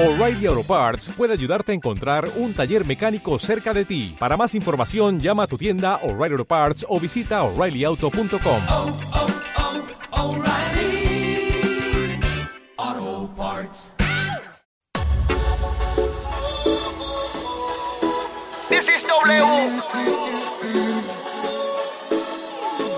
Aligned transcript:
O'Reilly 0.00 0.46
Auto 0.46 0.62
Parts 0.62 1.08
puede 1.08 1.32
ayudarte 1.32 1.72
a 1.72 1.74
encontrar 1.74 2.30
un 2.36 2.54
taller 2.54 2.86
mecánico 2.86 3.36
cerca 3.40 3.74
de 3.74 3.84
ti. 3.84 4.14
Para 4.16 4.36
más 4.36 4.54
información, 4.54 5.18
llama 5.18 5.42
a 5.42 5.46
tu 5.48 5.58
tienda 5.58 5.96
O'Reilly 6.04 6.34
Auto 6.34 6.44
Parts 6.44 6.86
o 6.88 7.00
visita 7.00 7.42
oreillyauto.com. 7.42 8.62
oh, 8.68 8.96
oh, 10.12 10.36
O'Reilly 10.36 11.50
Auto 12.76 13.28
Parts. 13.34 13.92
This 18.68 18.88
is 18.88 19.02
W. 19.02 19.82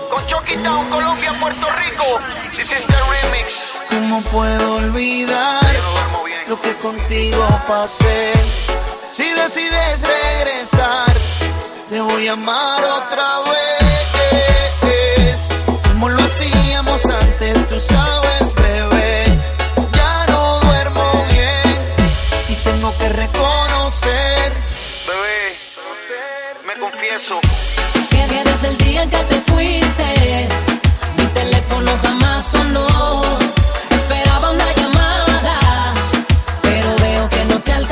Con 0.07 0.27
Chucky 0.27 0.53
Town, 0.61 0.87
Colombia, 0.91 1.33
Puerto 1.39 1.65
Rico. 1.79 2.19
This 2.51 2.71
is 2.71 2.85
the 2.85 2.93
remix. 2.93 3.65
¿Cómo 3.89 4.21
puedo 4.21 4.75
olvidar 4.75 5.61
Lo 6.51 6.61
que 6.61 6.75
contigo 6.79 7.47
pasé? 7.65 8.33
Si 9.09 9.23
decides 9.23 10.01
regresar, 10.01 11.13
te 11.89 12.01
voy 12.01 12.27
a 12.27 12.33
amar 12.33 12.83
otra 12.83 13.39
vez. 13.51 15.47
Como 15.87 16.09
lo 16.09 16.21
hacíamos 16.21 17.05
antes, 17.05 17.69
tú 17.69 17.79
sabes, 17.79 18.53
bebé. 18.53 19.23
Ya 19.93 20.25
no 20.27 20.59
duermo 20.59 21.25
bien 21.29 21.79
y 22.49 22.55
tengo 22.55 22.97
que 22.97 23.07
reconocer. 23.07 24.51
Bebé, 25.07 25.55
me 26.67 26.73
confieso. 26.81 27.39
Que 28.09 28.27
desde 28.27 28.67
el 28.67 28.77
día 28.77 29.03
en 29.03 29.09
que 29.09 29.23
te 29.23 29.35
fuiste, 29.49 30.49
mi 31.15 31.25
teléfono 31.27 31.91
jamás 32.03 32.43
sonó. 32.43 32.90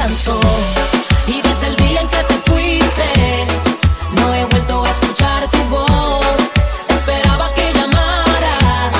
Y 0.09 1.39
desde 1.39 1.67
el 1.67 1.75
día 1.75 2.01
en 2.01 2.07
que 2.07 2.23
te 2.23 2.33
fuiste, 2.49 3.45
no 4.13 4.33
he 4.33 4.43
vuelto 4.45 4.83
a 4.83 4.89
escuchar 4.89 5.47
tu 5.51 5.57
voz. 5.65 6.51
Esperaba 6.89 7.53
que 7.53 7.71
llamaras, 7.73 8.93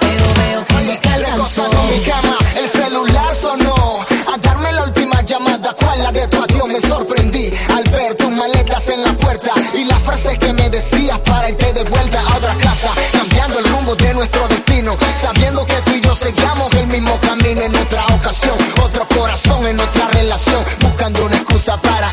pero 0.00 0.24
veo 0.38 0.64
que 0.64 0.74
no 0.74 1.00
te 1.00 1.08
alcanzó. 1.10 1.70
Mi 1.90 2.00
cama, 2.00 2.38
el 2.56 2.66
celular 2.66 3.34
sonó. 3.34 4.06
A 4.32 4.38
darme 4.38 4.72
la 4.72 4.84
última 4.84 5.20
llamada, 5.20 5.74
¿cuál 5.74 6.02
la 6.02 6.12
de 6.12 6.26
tu 6.28 6.42
adiós? 6.42 6.68
Me 6.68 6.80
sorprendí 6.80 7.52
al 7.76 7.84
ver 7.90 8.14
tus 8.14 8.30
maletas 8.30 8.88
en 8.88 9.02
la 9.04 9.12
puerta 9.12 9.52
y 9.74 9.84
la 9.84 10.00
frase 10.00 10.38
que 10.38 10.54
me 10.54 10.70
decías 10.70 11.18
para 11.18 11.50
irte 11.50 11.74
de 11.74 11.84
vuelta 11.84 12.22
a 12.22 12.36
otra 12.38 12.54
casa, 12.54 12.90
cambiando 13.12 13.58
el 13.58 13.68
rumbo 13.68 13.94
de 13.96 14.14
nuestro 14.14 14.48
destino, 14.48 14.96
sabiendo 15.20 15.66
que 15.66 15.74
tú 15.84 15.90
y 15.90 16.00
yo 16.00 16.14
seguíamos 16.14 16.72
el 16.72 16.86
mismo 16.86 17.18
camino 17.20 17.60
en 17.60 17.76
otra 17.76 18.06
ocasión, 18.14 18.56
otro 18.82 19.06
corazón 19.08 19.66
en 19.66 19.78
otra 19.78 19.97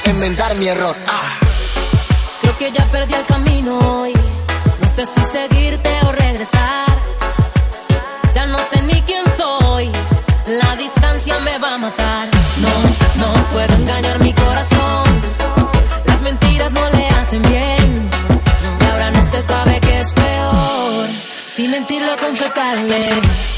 enmendar 0.09 0.56
mi 0.56 0.67
error. 0.67 0.95
Ah. 1.08 1.39
Creo 2.42 2.58
que 2.58 2.72
ya 2.72 2.86
perdí 2.86 3.14
el 3.14 3.25
camino 3.25 3.78
hoy. 4.00 4.14
No 4.81 4.89
sé 4.89 5.06
si 5.06 5.22
seguirte 5.23 5.89
o 6.08 6.12
regresar. 6.12 6.88
Ya 8.34 8.45
no 8.45 8.58
sé 8.59 8.81
ni 8.84 9.02
quién 9.02 9.23
soy. 9.36 9.89
La 10.47 10.75
distancia 10.75 11.39
me 11.39 11.58
va 11.58 11.73
a 11.75 11.78
matar. 11.78 12.28
No, 12.58 12.73
no 13.22 13.34
puedo 13.52 13.73
engañar 13.75 14.20
mi 14.20 14.34
corazón. 14.34 15.06
Las 16.06 16.22
mentiras 16.22 16.72
no 16.72 16.90
le 16.90 17.08
hacen 17.09 17.42
bien. 17.42 18.09
Y 18.81 18.86
ahora 18.92 19.12
no 19.12 19.23
se 19.25 19.42
sabe 19.42 19.80
qué 19.81 20.00
es 20.00 20.14
peor. 20.14 21.08
Si 21.45 21.67
mentirle 21.67 22.12
o 22.14 22.17
confesarle. 22.17 23.55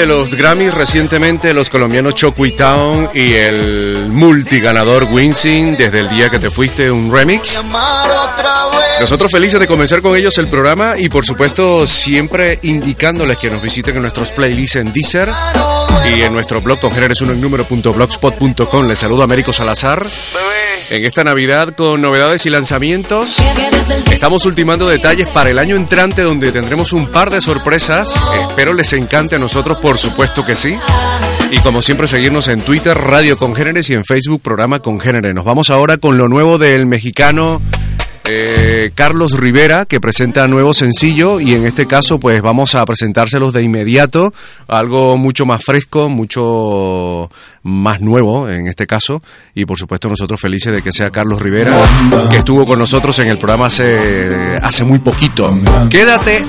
De 0.00 0.06
los 0.06 0.34
Grammys 0.34 0.72
recientemente, 0.72 1.52
los 1.52 1.68
colombianos 1.68 2.14
Chokwi 2.14 2.52
Town 2.52 3.10
y 3.12 3.34
el 3.34 4.06
multiganador 4.08 5.04
Winsing, 5.04 5.76
desde 5.76 6.00
el 6.00 6.08
día 6.08 6.30
que 6.30 6.38
te 6.38 6.48
fuiste, 6.48 6.90
un 6.90 7.12
remix. 7.12 7.62
Nosotros 8.98 9.30
felices 9.30 9.60
de 9.60 9.66
comenzar 9.66 10.00
con 10.00 10.16
ellos 10.16 10.38
el 10.38 10.48
programa 10.48 10.94
y 10.96 11.10
por 11.10 11.26
supuesto 11.26 11.86
siempre 11.86 12.58
indicándoles 12.62 13.36
que 13.36 13.50
nos 13.50 13.60
visiten 13.60 13.96
en 13.96 14.02
nuestros 14.02 14.30
playlists 14.30 14.76
en 14.76 14.90
Deezer 14.90 15.30
y 16.16 16.22
en 16.22 16.32
nuestro 16.32 16.62
blog 16.62 16.80
con 16.80 16.94
número.blogspot.com. 17.38 18.86
Les 18.86 18.98
saludo 18.98 19.20
a 19.20 19.24
Américo 19.24 19.52
Salazar 19.52 20.06
en 20.90 21.04
esta 21.04 21.24
Navidad 21.24 21.74
con 21.74 22.00
novedades 22.00 22.44
y 22.46 22.50
lanzamientos. 22.50 23.38
Estamos 24.10 24.44
ultimando 24.44 24.88
detalles 24.88 25.28
para 25.28 25.50
el 25.50 25.58
año 25.58 25.76
entrante 25.76 26.22
donde 26.22 26.52
tendremos 26.52 26.92
un 26.92 27.06
par 27.06 27.30
de 27.30 27.40
sorpresas. 27.40 28.14
Espero 28.48 28.74
les 28.74 28.92
encante 28.92 29.36
a 29.36 29.38
nosotros, 29.38 29.78
por 29.78 29.98
supuesto 29.98 30.44
que 30.44 30.56
sí. 30.56 30.76
Y 31.52 31.58
como 31.58 31.80
siempre, 31.80 32.06
seguirnos 32.06 32.48
en 32.48 32.60
Twitter, 32.60 32.96
Radio 32.96 33.38
Congéneres 33.38 33.88
y 33.90 33.94
en 33.94 34.04
Facebook, 34.04 34.42
Programa 34.42 34.80
Congénere. 34.80 35.32
Nos 35.32 35.44
vamos 35.44 35.70
ahora 35.70 35.96
con 35.96 36.18
lo 36.18 36.28
nuevo 36.28 36.58
del 36.58 36.86
mexicano 36.86 37.62
eh, 38.24 38.92
Carlos 38.94 39.32
Rivera, 39.32 39.86
que 39.86 40.00
presenta 40.00 40.46
nuevo 40.48 40.74
sencillo. 40.74 41.40
Y 41.40 41.54
en 41.54 41.66
este 41.66 41.86
caso, 41.86 42.18
pues 42.18 42.42
vamos 42.42 42.74
a 42.74 42.84
presentárselos 42.84 43.52
de 43.52 43.62
inmediato. 43.62 44.32
Algo 44.68 45.16
mucho 45.16 45.46
más 45.46 45.64
fresco, 45.64 46.08
mucho 46.08 47.30
más 47.62 48.00
nuevo 48.00 48.48
en 48.48 48.66
este 48.66 48.86
caso. 48.86 49.22
Y 49.54 49.64
por 49.64 49.78
supuesto, 49.78 50.08
nosotros 50.08 50.40
felices 50.40 50.72
de 50.72 50.82
que 50.82 50.92
sea 50.92 51.10
Carlos 51.10 51.40
Rivera, 51.40 51.76
que 52.30 52.38
estuvo 52.38 52.64
con 52.64 52.78
nosotros 52.78 53.18
en 53.18 53.28
el 53.28 53.38
programa 53.38 53.66
hace, 53.66 54.56
hace 54.62 54.84
muy 54.84 54.98
poquito. 54.98 55.58
Quédate, 55.88 56.44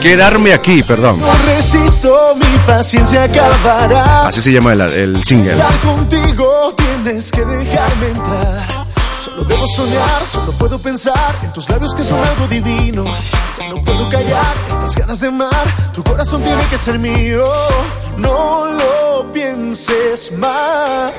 quedarme 0.00 0.52
aquí, 0.52 0.82
perdón. 0.82 1.20
No 1.20 1.32
resisto, 1.46 2.36
mi 2.36 2.58
paciencia 2.66 3.24
acabará. 3.24 4.26
Así 4.26 4.40
se 4.40 4.52
llama 4.52 4.72
el, 4.72 4.80
el 4.80 5.24
single. 5.24 5.52
Estar 5.52 5.78
contigo 5.80 6.74
tienes 6.76 7.30
que 7.30 7.44
dejarme 7.44 8.08
entrar. 8.08 8.93
Debo 9.48 9.66
soñar, 9.76 10.26
solo 10.30 10.52
puedo 10.52 10.78
pensar 10.78 11.38
en 11.42 11.52
tus 11.52 11.68
labios 11.68 11.94
que 11.94 12.04
son 12.04 12.18
algo 12.18 12.46
divino. 12.48 13.04
No 13.68 13.82
puedo 13.82 14.08
callar 14.08 14.54
estas 14.68 14.94
ganas 14.94 15.20
de 15.20 15.28
amar. 15.28 15.66
Tu 15.92 16.02
corazón 16.02 16.42
tiene 16.42 16.62
que 16.70 16.78
ser 16.78 16.98
mío. 16.98 17.44
No 18.16 18.66
lo 18.66 19.32
pienses 19.32 20.32
más. 20.32 21.12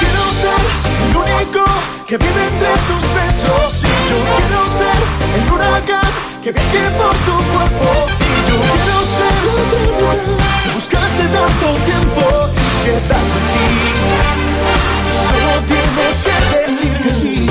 Quiero 0.00 0.24
ser 0.42 0.62
el 1.08 1.16
único 1.16 1.64
que 2.06 2.16
vive 2.18 2.42
entre 2.46 2.70
tus 2.88 3.04
besos. 3.18 3.82
Y 3.82 3.86
yo 4.10 4.18
quiero 4.36 4.60
ser 4.80 4.98
el 5.36 5.52
huracán 5.52 6.12
que 6.42 6.52
viaje 6.52 6.90
por 6.98 7.14
tu 7.26 7.34
cuerpo. 7.52 7.88
Y 8.20 8.38
yo 8.48 8.56
quiero 8.72 8.96
ser 9.16 9.34
la 9.46 9.62
eternidad 9.66 10.18
que 10.64 10.70
buscaste 10.74 11.24
tanto 11.28 11.66
tiempo 11.84 12.22
y 12.54 12.84
quedarte 12.84 13.14
aquí. 13.14 13.96
Solo 15.26 15.52
decir. 16.84 17.46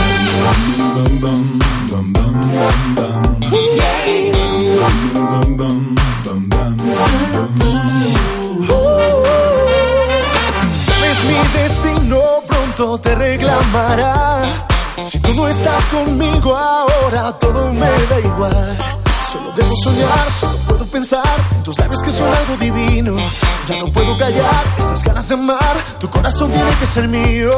Sabes 10.85 11.23
mi 11.25 11.59
destino 11.59 12.21
pronto 12.47 12.99
te 12.99 13.15
reclamará. 13.15 14.67
Si 14.97 15.19
tú 15.19 15.33
no 15.33 15.47
estás 15.47 15.85
conmigo 15.85 16.55
ahora 16.55 17.33
todo 17.39 17.73
me 17.73 17.89
da 18.09 18.19
igual. 18.19 19.04
Debo 19.55 19.75
soñar, 19.83 20.31
solo 20.31 20.57
puedo 20.67 20.85
pensar 20.87 21.23
tus 21.63 21.77
labios 21.79 22.01
que 22.03 22.11
son 22.11 22.27
algo 22.27 22.57
divino. 22.57 23.15
Ya 23.67 23.79
no 23.79 23.91
puedo 23.91 24.17
callar 24.17 24.63
estas 24.77 25.03
ganas 25.03 25.27
de 25.27 25.33
amar. 25.33 25.75
Tu 25.99 26.09
corazón 26.09 26.51
tiene 26.51 26.71
que 26.79 26.85
ser 26.85 27.07
mío. 27.07 27.51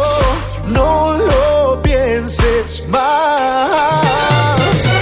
No 0.67 1.17
lo 1.17 1.81
pienses 1.81 2.88
más. 2.88 4.96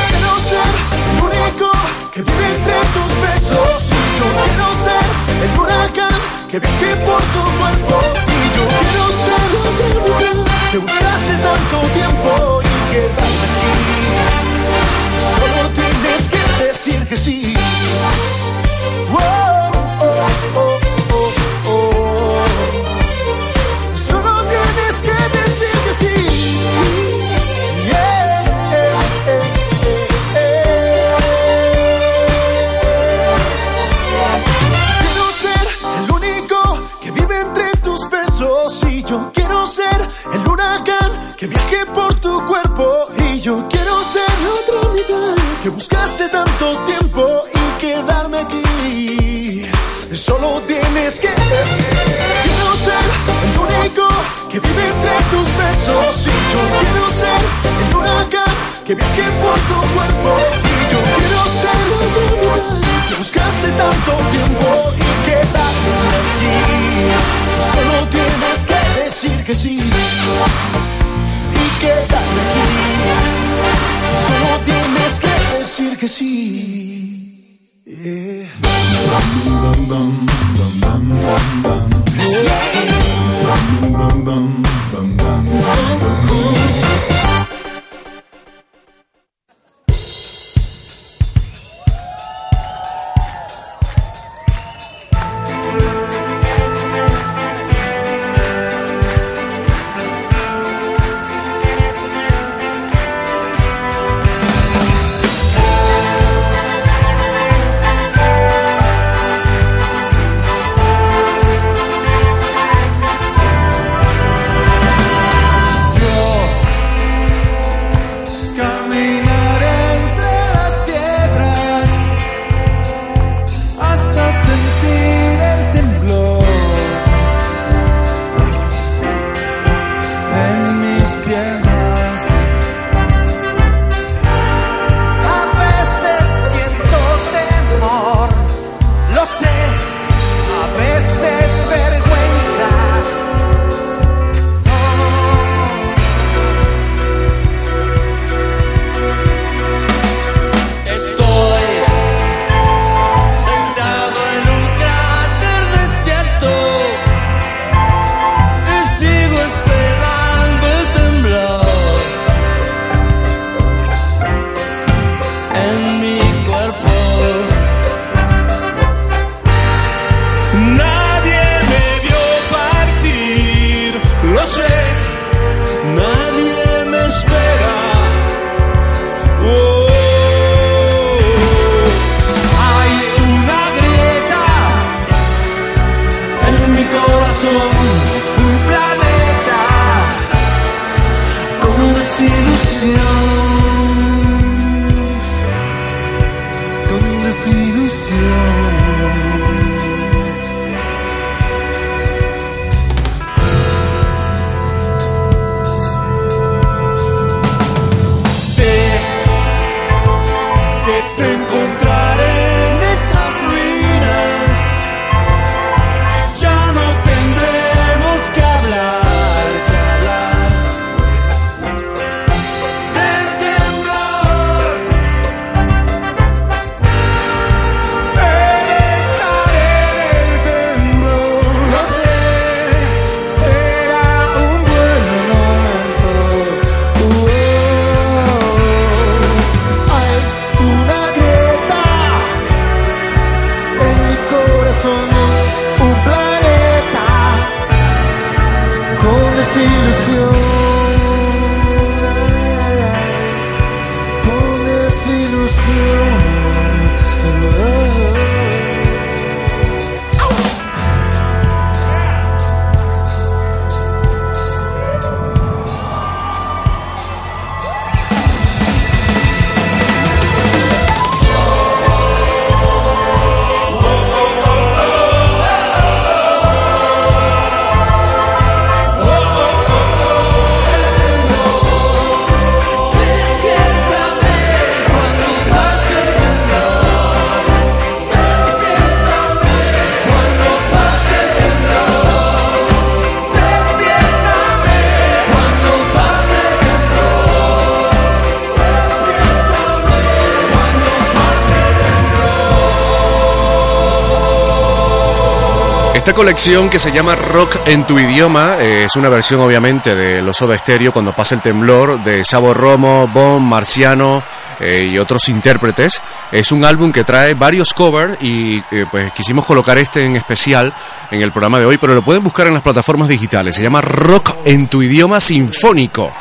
Colección 306.26 306.72
que 306.72 306.80
se 306.80 306.92
llama 306.92 307.16
Rock 307.16 307.56
en 307.68 307.86
tu 307.86 308.00
idioma, 308.00 308.56
eh, 308.60 308.86
es 308.86 308.96
una 308.96 309.10
versión 309.10 309.42
obviamente 309.42 309.94
de 309.94 310.24
Los 310.24 310.38
Soda 310.38 310.58
Stereo 310.58 310.92
cuando 310.92 311.14
pasa 311.14 311.36
el 311.36 311.42
temblor, 311.44 312.04
de 312.04 312.24
Sabo 312.24 312.52
Romo, 312.52 313.08
Bon, 313.14 313.48
Marciano 313.48 314.24
eh, 314.60 314.90
y 314.92 314.98
otros 314.98 315.30
intérpretes. 315.30 316.02
Es 316.32 316.52
un 316.52 316.66
álbum 316.66 316.92
que 316.92 317.04
trae 317.04 317.36
varios 317.36 317.76
covers 317.76 318.18
y 318.24 318.58
eh, 318.72 318.88
pues 318.90 319.14
quisimos 319.14 319.46
colocar 319.46 319.78
este 319.78 320.04
en 320.04 320.16
especial 320.16 320.74
en 321.12 321.22
el 321.22 321.32
programa 321.32 321.60
de 321.60 321.68
hoy, 321.68 321.78
pero 321.78 321.94
lo 321.94 322.02
pueden 322.02 322.24
buscar 322.24 322.48
en 322.48 322.54
las 322.54 322.64
plataformas 322.64 323.08
digitales. 323.08 323.54
Se 323.54 323.62
llama 323.62 323.82
Rock 323.82 324.34
en 324.46 324.68
tu 324.68 324.82
idioma 324.82 325.20
sinfónico. 325.20 326.12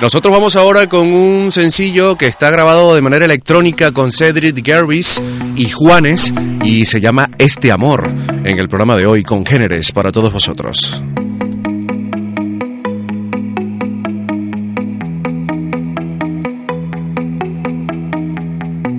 Nosotros 0.00 0.32
vamos 0.32 0.54
ahora 0.54 0.86
con 0.86 1.12
un 1.12 1.50
sencillo 1.50 2.16
que 2.16 2.26
está 2.26 2.50
grabado 2.50 2.94
de 2.94 3.02
manera 3.02 3.24
electrónica 3.24 3.90
con 3.90 4.12
Cedric 4.12 4.64
Gervis 4.64 5.24
y 5.56 5.68
Juanes 5.68 6.32
y 6.62 6.84
se 6.84 7.00
llama 7.00 7.28
Este 7.36 7.72
Amor 7.72 8.14
en 8.44 8.58
el 8.58 8.68
programa 8.68 8.96
de 8.96 9.06
hoy 9.06 9.24
con 9.24 9.44
Géneres 9.44 9.90
para 9.90 10.12
todos 10.12 10.32
vosotros. 10.32 11.02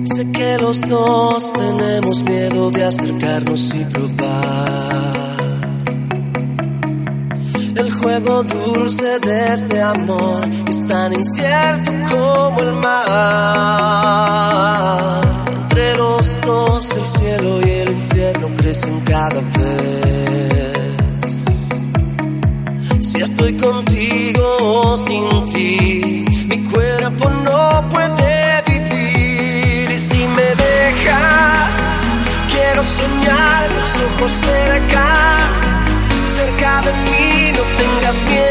Sé 0.04 0.32
que 0.32 0.58
los 0.60 0.82
dos 0.82 1.52
tenemos 1.54 2.22
miedo 2.24 2.70
de 2.70 2.84
acercarnos 2.84 3.74
y 3.74 3.84
probar 3.86 4.79
juego 8.00 8.42
dulce 8.42 9.18
de 9.20 9.52
este 9.52 9.82
amor 9.82 10.48
es 10.68 10.86
tan 10.86 11.12
incierto 11.12 11.90
como 12.10 12.60
el 12.60 12.72
mar. 12.76 13.20
Entre 15.62 15.94
los 15.96 16.40
dos 16.40 16.96
el 16.96 17.06
cielo 17.06 17.60
y 17.60 17.70
el 17.70 17.90
infierno 17.90 18.48
crecen 18.56 19.00
cada 19.00 19.40
vez. 19.40 20.70
Si 23.00 23.18
estoy 23.20 23.52
contigo 23.54 24.42
o 24.60 24.96
sin 24.96 25.46
ti, 25.52 26.24
mi 26.48 26.58
cuerpo 26.70 27.28
no 27.44 27.88
puede 27.90 28.62
vivir. 28.66 29.90
Y 29.90 29.98
si 29.98 30.26
me 30.36 30.48
dejas, 30.66 31.74
quiero 32.50 32.82
soñar 32.82 33.68
tus 33.68 33.90
ojos 34.06 34.32
cerca, 34.48 35.06
cerca 36.36 36.82
de 36.82 36.92
mí, 37.04 37.39
no 38.24 38.49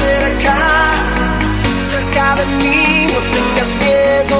cerca, 0.00 0.56
cerca 1.90 2.36
de 2.36 2.46
mí, 2.60 3.08
no 3.12 3.20
tengas 3.36 3.70
miedo. 3.78 4.38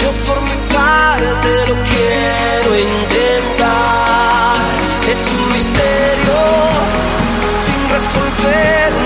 Yo 0.00 0.08
por 0.26 0.38
mi 0.42 0.56
parte 0.74 1.48
lo 1.68 1.76
quiero 1.90 2.70
intentar. 2.78 4.56
Es 5.12 5.20
un 5.36 5.52
misterio 5.52 6.38
sin 7.64 7.80
resolver 7.96 8.99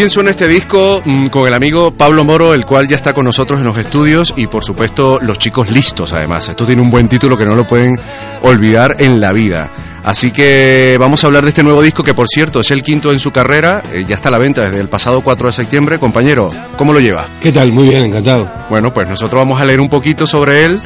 bien 0.00 0.08
suena 0.08 0.30
este 0.30 0.48
disco 0.48 1.02
mm, 1.04 1.26
con 1.26 1.46
el 1.46 1.52
amigo 1.52 1.90
Pablo 1.90 2.24
Moro, 2.24 2.54
el 2.54 2.64
cual 2.64 2.88
ya 2.88 2.96
está 2.96 3.12
con 3.12 3.26
nosotros 3.26 3.60
en 3.60 3.66
los 3.66 3.76
estudios 3.76 4.32
y 4.34 4.46
por 4.46 4.64
supuesto 4.64 5.18
los 5.20 5.36
chicos 5.36 5.70
listos 5.70 6.14
además. 6.14 6.48
Esto 6.48 6.64
tiene 6.64 6.80
un 6.80 6.90
buen 6.90 7.06
título 7.06 7.36
que 7.36 7.44
no 7.44 7.54
lo 7.54 7.66
pueden 7.66 8.00
olvidar 8.40 8.96
en 8.98 9.20
la 9.20 9.34
vida. 9.34 9.70
Así 10.02 10.30
que 10.30 10.96
vamos 10.98 11.22
a 11.22 11.26
hablar 11.26 11.42
de 11.42 11.50
este 11.50 11.62
nuevo 11.62 11.82
disco 11.82 12.02
que 12.02 12.14
por 12.14 12.28
cierto 12.28 12.60
es 12.60 12.70
el 12.70 12.82
quinto 12.82 13.12
en 13.12 13.18
su 13.18 13.30
carrera, 13.30 13.82
eh, 13.92 14.06
ya 14.08 14.14
está 14.14 14.30
a 14.30 14.32
la 14.32 14.38
venta 14.38 14.62
desde 14.62 14.80
el 14.80 14.88
pasado 14.88 15.20
4 15.20 15.48
de 15.48 15.52
septiembre. 15.52 15.98
Compañero, 15.98 16.50
¿cómo 16.80 16.94
lo 16.94 16.98
lleva? 17.00 17.28
¿Qué 17.42 17.52
tal? 17.52 17.70
Muy 17.72 17.90
bien, 17.90 18.06
encantado. 18.06 18.48
Bueno, 18.70 18.90
pues 18.90 19.06
nosotros 19.06 19.38
vamos 19.38 19.60
a 19.60 19.66
leer 19.66 19.80
un 19.82 19.90
poquito 19.90 20.26
sobre 20.26 20.64
él 20.64 20.80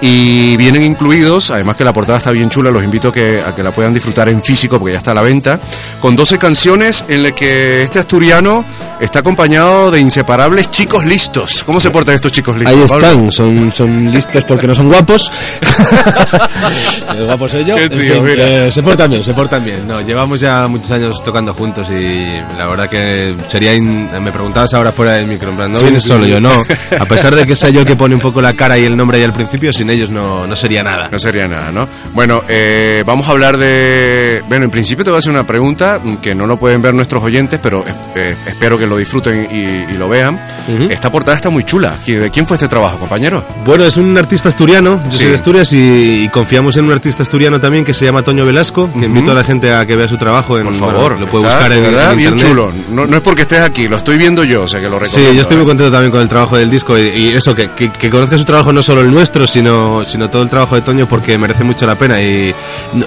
y 0.00 0.56
vienen 0.56 0.82
incluidos, 0.82 1.50
además 1.50 1.74
que 1.74 1.82
la 1.84 1.92
portada 1.92 2.18
está 2.18 2.30
bien 2.30 2.48
chula, 2.48 2.70
los 2.70 2.84
invito 2.84 3.08
a 3.08 3.12
que, 3.12 3.42
a 3.44 3.52
que 3.54 3.62
la 3.64 3.72
puedan 3.72 3.92
disfrutar 3.92 4.28
en 4.28 4.42
físico 4.44 4.78
porque 4.78 4.92
ya 4.92 4.98
está 4.98 5.10
a 5.10 5.14
la 5.14 5.22
venta, 5.22 5.58
con 6.00 6.14
12 6.14 6.38
canciones 6.38 7.04
en 7.08 7.24
las 7.24 7.32
que 7.32 7.82
este 7.82 7.98
asturiano 7.98 8.64
está 9.00 9.18
acompañado 9.18 9.90
de 9.90 9.98
inseparables 10.00 10.70
chicos 10.70 11.04
listos. 11.04 11.64
¿Cómo 11.64 11.80
se 11.80 11.90
portan 11.90 12.14
estos 12.14 12.30
chicos 12.32 12.56
listos? 12.56 12.76
Ahí 12.76 12.82
están, 12.84 13.32
son, 13.32 13.72
son 13.72 14.12
listos 14.12 14.44
porque 14.44 14.66
no 14.68 14.74
son 14.74 14.86
guapos. 14.88 15.30
El 17.16 17.24
guapo 17.26 17.48
soy 17.48 17.64
yo. 17.64 17.76
Qué 17.76 17.84
En 17.84 17.90
tío, 17.90 18.14
fin, 18.22 18.34
eh, 18.38 18.68
se 18.70 18.82
portan 18.82 19.10
bien, 19.10 19.22
se 19.22 19.34
portan 19.34 19.64
bien. 19.64 19.86
No, 19.86 20.00
llevamos 20.00 20.40
ya 20.40 20.66
muchos 20.68 20.90
años 20.92 21.22
tocando 21.22 21.52
juntos 21.54 21.88
y 21.90 22.38
la 22.56 22.66
verdad 22.66 22.88
que 22.88 23.34
sería... 23.48 23.74
in- 23.74 24.08
Me 24.22 24.32
preguntabas 24.32 24.72
ahora 24.74 24.92
fuera 24.92 25.12
del 25.12 25.26
micro, 25.26 25.39
en 25.48 25.56
plan, 25.56 25.72
no 25.72 25.78
Sí, 25.78 25.84
vienes 25.84 26.02
sí, 26.02 26.08
solo 26.08 26.24
sí. 26.24 26.30
yo, 26.30 26.40
no. 26.40 26.50
A 27.00 27.04
pesar 27.06 27.34
de 27.34 27.46
que 27.46 27.54
sea 27.56 27.70
yo 27.70 27.80
el 27.80 27.86
que 27.86 27.96
pone 27.96 28.14
un 28.14 28.20
poco 28.20 28.40
la 28.42 28.54
cara 28.54 28.78
y 28.78 28.84
el 28.84 28.96
nombre 28.96 29.18
ahí 29.18 29.24
al 29.24 29.32
principio, 29.32 29.72
sin 29.72 29.90
ellos 29.90 30.10
no, 30.10 30.46
no 30.46 30.56
sería 30.56 30.82
nada. 30.82 31.08
No 31.10 31.18
sería 31.18 31.46
nada, 31.48 31.70
¿no? 31.72 31.88
Bueno, 32.12 32.42
eh, 32.48 33.02
vamos 33.06 33.28
a 33.28 33.32
hablar 33.32 33.56
de... 33.56 34.42
Bueno, 34.48 34.64
en 34.64 34.70
principio 34.70 35.04
te 35.04 35.10
voy 35.10 35.16
a 35.16 35.18
hacer 35.20 35.30
una 35.30 35.46
pregunta 35.46 36.00
que 36.22 36.34
no 36.34 36.46
lo 36.46 36.56
pueden 36.58 36.82
ver 36.82 36.94
nuestros 36.94 37.22
oyentes, 37.22 37.58
pero 37.62 37.84
eh, 38.14 38.36
espero 38.46 38.76
que 38.78 38.86
lo 38.86 38.96
disfruten 38.96 39.48
y, 39.50 39.92
y 39.92 39.96
lo 39.96 40.08
vean. 40.08 40.40
Ujú. 40.68 40.84
Esta 40.90 41.10
portada 41.10 41.36
está 41.36 41.50
muy 41.50 41.64
chula. 41.64 41.96
¿De 42.06 42.30
quién 42.30 42.46
fue 42.46 42.56
este 42.56 42.68
trabajo, 42.68 42.98
compañero? 42.98 43.44
Bueno, 43.64 43.84
es 43.84 43.96
un 43.96 44.16
artista 44.18 44.48
asturiano, 44.48 45.00
yo 45.06 45.10
soy 45.12 45.26
de 45.28 45.34
Asturias 45.34 45.72
y, 45.72 46.24
y 46.24 46.28
confiamos 46.28 46.76
en 46.76 46.84
un 46.84 46.92
artista 46.92 47.22
asturiano 47.22 47.60
también 47.60 47.84
que 47.84 47.94
se 47.94 48.04
llama 48.04 48.22
Toño 48.22 48.44
Velasco, 48.44 48.90
que 48.92 49.06
invito 49.06 49.30
a 49.30 49.34
la 49.34 49.44
gente 49.44 49.72
a 49.72 49.86
que 49.86 49.96
vea 49.96 50.08
su 50.08 50.16
trabajo. 50.16 50.58
En, 50.58 50.64
Por 50.64 50.74
bueno, 50.78 50.92
favor. 50.94 51.20
lo 51.20 51.26
puede 51.28 51.44
buscar 51.44 51.72
en, 51.72 51.84
en 51.84 52.16
bien 52.16 52.32
internet. 52.34 52.46
chulo. 52.46 52.72
No, 52.90 53.06
no 53.06 53.16
es 53.16 53.22
porque 53.22 53.42
estés 53.42 53.60
aquí, 53.62 53.88
lo 53.88 53.96
estoy 53.96 54.18
viendo 54.18 54.44
yo, 54.44 54.62
o 54.64 54.68
sea 54.68 54.80
que 54.80 54.88
lo 54.88 54.98
recomiendo. 54.98 55.29
Sí, 55.29 55.29
yo 55.34 55.42
estoy 55.42 55.56
muy 55.56 55.66
contento 55.66 55.90
también 55.92 56.10
con 56.10 56.20
el 56.20 56.28
trabajo 56.28 56.56
del 56.56 56.70
disco 56.70 56.98
y, 56.98 57.02
y 57.14 57.28
eso, 57.28 57.54
que, 57.54 57.70
que, 57.70 57.90
que 57.90 58.10
conozca 58.10 58.36
su 58.38 58.44
trabajo 58.44 58.72
no 58.72 58.82
solo 58.82 59.00
el 59.00 59.10
nuestro, 59.10 59.46
sino, 59.46 60.04
sino 60.04 60.28
todo 60.30 60.42
el 60.42 60.50
trabajo 60.50 60.74
de 60.74 60.82
Toño 60.82 61.06
porque 61.08 61.36
merece 61.38 61.64
mucho 61.64 61.86
la 61.86 61.96
pena. 61.96 62.20
Y 62.20 62.54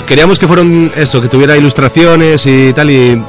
queríamos 0.08 0.40
que 0.40 0.48
fueran 0.48 0.92
eso, 0.96 1.22
que 1.22 1.28
tuviera 1.28 1.56
ilustraciones 1.58 2.46
y 2.46 2.74
tal. 2.74 2.90
Y, 2.92 3.22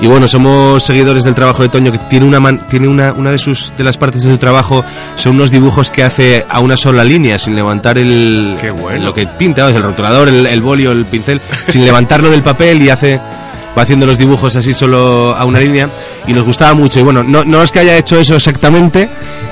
y 0.00 0.06
bueno, 0.06 0.26
somos 0.26 0.82
seguidores 0.82 1.22
del 1.24 1.34
trabajo 1.34 1.62
de 1.62 1.68
Toño 1.68 1.92
que 1.92 1.98
tiene 1.98 2.26
una 2.26 2.40
man- 2.40 2.66
tiene 2.68 2.88
una, 2.88 3.12
una 3.12 3.30
de 3.30 3.38
sus 3.38 3.72
de 3.76 3.84
las 3.84 3.96
partes 3.96 4.22
de 4.24 4.30
su 4.30 4.36
trabajo 4.38 4.84
son 5.16 5.36
unos 5.36 5.50
dibujos 5.50 5.90
que 5.90 6.02
hace 6.02 6.44
a 6.48 6.60
una 6.60 6.76
sola 6.76 7.04
línea 7.04 7.38
sin 7.38 7.54
levantar 7.54 7.98
el 7.98 8.56
Qué 8.60 8.70
bueno. 8.70 9.04
lo 9.06 9.14
que 9.14 9.26
pinta, 9.26 9.68
el 9.68 9.82
rotulador, 9.82 10.28
el, 10.28 10.46
el 10.46 10.60
bolio, 10.60 10.90
el 10.92 11.06
pincel, 11.06 11.40
sin 11.68 11.84
levantarlo 11.86 12.30
del 12.30 12.42
papel 12.42 12.82
y 12.82 12.90
hace 12.90 13.20
va 13.76 13.82
haciendo 13.82 14.06
los 14.06 14.18
dibujos 14.18 14.54
así 14.56 14.72
solo 14.72 15.34
a 15.36 15.44
una 15.44 15.60
línea 15.60 15.88
y 16.26 16.32
nos 16.32 16.44
gustaba 16.44 16.74
mucho 16.74 17.00
y 17.00 17.02
bueno, 17.02 17.22
no, 17.22 17.44
no 17.44 17.62
es 17.62 17.72
que 17.72 17.80
haya 17.80 17.96
hecho 17.96 18.18
eso 18.18 18.34
exactamente, 18.36 19.08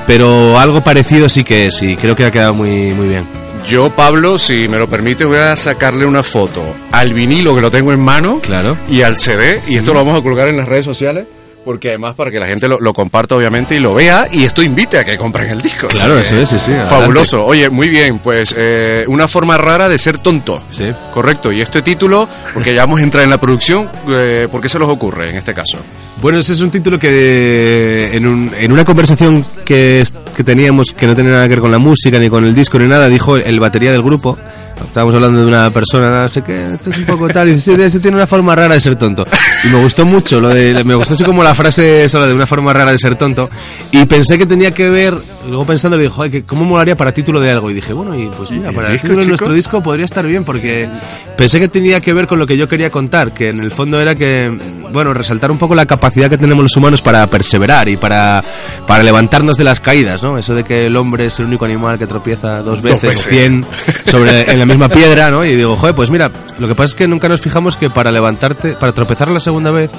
pero 0.07 0.59
algo 0.59 0.83
parecido 0.83 1.29
sí 1.29 1.45
que 1.45 1.71
sí, 1.71 1.97
creo 1.97 2.15
que 2.17 2.25
ha 2.25 2.31
quedado 2.31 2.55
muy 2.55 2.93
muy 2.93 3.09
bien. 3.09 3.25
Yo, 3.69 3.91
Pablo, 3.91 4.39
si 4.39 4.69
me 4.69 4.79
lo 4.79 4.89
permite, 4.89 5.25
voy 5.27 5.37
a 5.37 5.55
sacarle 5.55 6.07
una 6.07 6.23
foto 6.23 6.63
al 6.93 7.13
vinilo 7.13 7.55
que 7.55 7.61
lo 7.61 7.71
tengo 7.71 7.93
en 7.93 8.01
mano 8.01 8.41
Claro. 8.41 8.77
y 8.89 9.03
al 9.03 9.17
CD, 9.19 9.61
y 9.69 9.77
esto 9.77 9.93
lo 9.93 10.01
vamos 10.01 10.19
a 10.19 10.23
colgar 10.23 10.49
en 10.49 10.57
las 10.57 10.67
redes 10.67 10.85
sociales. 10.87 11.27
Porque 11.65 11.89
además 11.91 12.15
para 12.17 12.31
que 12.31 12.39
la 12.39 12.47
gente 12.47 12.67
lo, 12.69 12.81
lo 12.81 12.95
comparta 12.95 13.35
obviamente 13.37 13.75
y 13.77 13.81
lo 13.81 13.93
vea 13.93 14.27
y 14.33 14.45
esto 14.45 14.63
invite 14.63 14.99
a 14.99 15.05
que 15.05 15.19
compren 15.19 15.51
el 15.51 15.61
disco. 15.61 15.89
Claro, 15.89 16.19
es, 16.19 16.29
sí, 16.29 16.37
sí, 16.47 16.71
adelante. 16.71 16.89
Fabuloso. 16.89 17.45
Oye, 17.45 17.69
muy 17.69 17.91
bien, 17.91 18.19
pues 18.19 18.55
eh, 18.57 19.05
una 19.09 19.29
forma 19.29 19.59
rara 19.59 19.89
de 19.89 19.99
ser 19.99 20.19
tonto. 20.19 20.63
Sí. 20.71 20.85
Correcto. 21.13 21.53
Y 21.53 21.61
este 21.61 21.83
título, 21.83 22.27
porque 22.55 22.73
ya 22.75 22.83
vamos 22.87 23.01
a 23.01 23.03
entrar 23.03 23.25
en 23.25 23.31
la 23.31 23.39
producción, 23.39 23.91
eh, 24.09 24.49
¿por 24.51 24.63
qué 24.63 24.71
se 24.71 24.79
los 24.79 24.89
ocurre 24.89 25.31
en 25.31 25.37
este 25.37 25.53
caso? 25.53 25.79
Bueno, 26.23 26.39
ese 26.39 26.53
es 26.55 26.61
un 26.61 26.71
título 26.71 26.99
que 26.99 28.11
en, 28.15 28.27
un- 28.27 28.51
en 28.59 28.73
una 28.73 28.85
conversación 28.85 29.45
que, 29.65 30.03
que 30.37 30.45
teníamos 30.45 30.93
que 30.93 31.07
no 31.07 31.15
tenía 31.15 31.33
nada 31.33 31.45
que 31.45 31.51
ver 31.51 31.61
con 31.61 31.71
la 31.73 31.79
música 31.79 32.19
ni 32.19 32.29
con 32.29 32.45
el 32.45 32.55
disco 32.55 32.79
ni 32.79 32.87
nada, 32.87 33.09
dijo 33.09 33.37
el 33.37 33.61
batería 33.61 33.93
del 33.93 34.03
grupo. 34.03 34.39
Estábamos 34.85 35.15
hablando 35.15 35.41
de 35.41 35.47
una 35.47 35.71
persona, 35.71 36.23
no 36.23 36.29
sé 36.29 36.43
qué, 36.43 36.75
esto 36.75 36.91
es 36.91 36.99
un 36.99 37.05
poco 37.07 37.29
tal, 37.29 37.49
y 37.49 37.53
dice, 37.53 37.77
"Sí, 37.77 37.83
ese 37.83 38.01
tiene 38.01 38.17
una 38.17 38.27
forma 38.27 38.55
rara 38.57 38.75
de 38.75 38.81
ser 38.81 38.97
tonto. 38.97 39.25
Y 39.65 39.69
me 39.69 39.81
gustó 39.81 40.05
mucho, 40.05 40.41
lo 40.41 40.49
de, 40.49 40.83
me 40.85 40.95
gustó 40.95 41.15
así 41.15 41.25
como 41.25 41.43
la 41.43 41.55
frase 41.55 42.05
esa 42.05 42.25
de 42.27 42.35
una 42.35 42.47
forma 42.47 42.73
rara 42.73 42.91
de 42.93 42.99
ser 42.99 43.15
tonto. 43.15 43.49
Y 43.93 44.05
pensé 44.07 44.39
que 44.39 44.47
tenía 44.47 44.73
que 44.73 44.89
ver, 44.91 45.15
luego 45.49 45.65
pensando 45.65 45.97
le 45.97 46.05
dije, 46.05 46.15
"Joder, 46.15 46.31
que 46.31 46.45
¿cómo 46.45 46.65
molaría 46.65 46.97
para 46.97 47.13
título 47.13 47.41
de 47.41 47.51
algo? 47.51 47.71
Y 47.71 47.75
dije, 47.75 47.93
bueno, 47.93 48.15
y 48.19 48.29
pues 48.29 48.51
mira, 48.51 48.71
¿Y 48.71 48.75
para 48.75 48.89
el 48.89 48.93
disco, 48.95 49.09
título 49.09 49.23
de 49.23 49.29
nuestro 49.29 49.53
disco 49.53 49.83
podría 49.83 50.05
estar 50.05 50.27
bien, 50.27 50.45
porque 50.45 50.89
pensé 51.37 51.59
que 51.61 51.69
tenía 51.69 52.01
que 52.01 52.13
ver 52.13 52.27
con 52.27 52.39
lo 52.39 52.47
que 52.47 52.57
yo 52.57 52.69
quería 52.69 52.91
contar, 52.91 53.33
que 53.33 53.49
en 53.49 53.59
el 53.61 53.71
fondo 53.71 54.01
era 54.01 54.15
que, 54.15 54.51
bueno, 54.93 55.15
resaltar 55.15 55.51
un 55.51 55.59
poco 55.59 55.75
la 55.75 55.87
capacidad 55.87 56.29
que 56.29 56.39
tenemos 56.39 56.63
los 56.63 56.77
humanos 56.77 57.03
para 57.03 57.27
perseverar 57.27 57.89
y 57.89 57.97
para, 57.97 58.45
para 58.87 59.03
levantarnos 59.03 59.57
de 59.57 59.65
las 59.65 59.81
caídas, 59.81 60.23
¿no? 60.23 60.39
Eso 60.39 60.55
de 60.55 60.65
que 60.65 60.87
el 60.87 60.97
hombre 60.97 61.27
es 61.27 61.39
el 61.39 61.47
único 61.47 61.65
animal 61.65 61.99
que 61.99 62.07
tropieza 62.07 62.63
dos 62.63 62.83
veces, 62.83 63.03
veces. 63.03 63.27
o 63.27 63.31
cien 63.31 63.67
sobre, 64.07 64.51
en 64.51 64.59
la 64.59 64.67
misma 64.67 64.89
piedra, 64.89 65.31
¿no? 65.31 65.45
Y 65.45 65.57
digo, 65.57 65.77
joder, 65.77 65.95
pues 65.95 66.11
mira, 66.11 66.31
lo 66.59 66.69
que 66.69 66.75
pasa 66.75 66.89
es 66.89 66.95
que 66.95 67.09
nunca 67.09 67.29
nos 67.29 67.41
fijamos 67.41 67.77
que 67.77 67.91
para 67.91 68.11
levantarte, 68.11 68.73
para 68.73 68.93
tropezar 68.93 69.29
la 69.29 69.41
segunda 69.41 69.71
vez, 69.71 69.91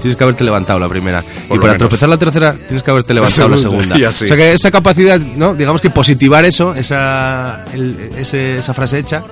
tienes 0.00 0.16
que 0.16 0.24
haberte 0.24 0.44
levantado 0.44 0.78
la 0.80 0.88
primera. 0.88 1.22
Por 1.22 1.56
y 1.56 1.60
para 1.60 1.72
menos. 1.72 1.76
tropezar 1.78 2.08
la 2.08 2.18
tercera, 2.18 2.54
tienes 2.54 2.82
que 2.82 2.90
haberte 2.90 3.14
levantado 3.14 3.48
la 3.48 3.56
segunda, 3.58 3.82
segunda. 3.96 3.98
y 4.00 4.04
así. 4.04 4.24
O 4.24 4.28
sea 4.28 4.36
que 4.36 4.52
esa 4.52 4.70
capacidad, 4.70 5.18
¿no? 5.20 5.54
Digamos 5.54 5.80
que 5.80 5.90
positivar 5.90 6.44
eso, 6.44 6.74
esa, 6.74 7.64
el- 7.72 8.10
ese- 8.16 8.56
esa 8.58 8.74
frase 8.74 8.98
hecha, 8.98 9.22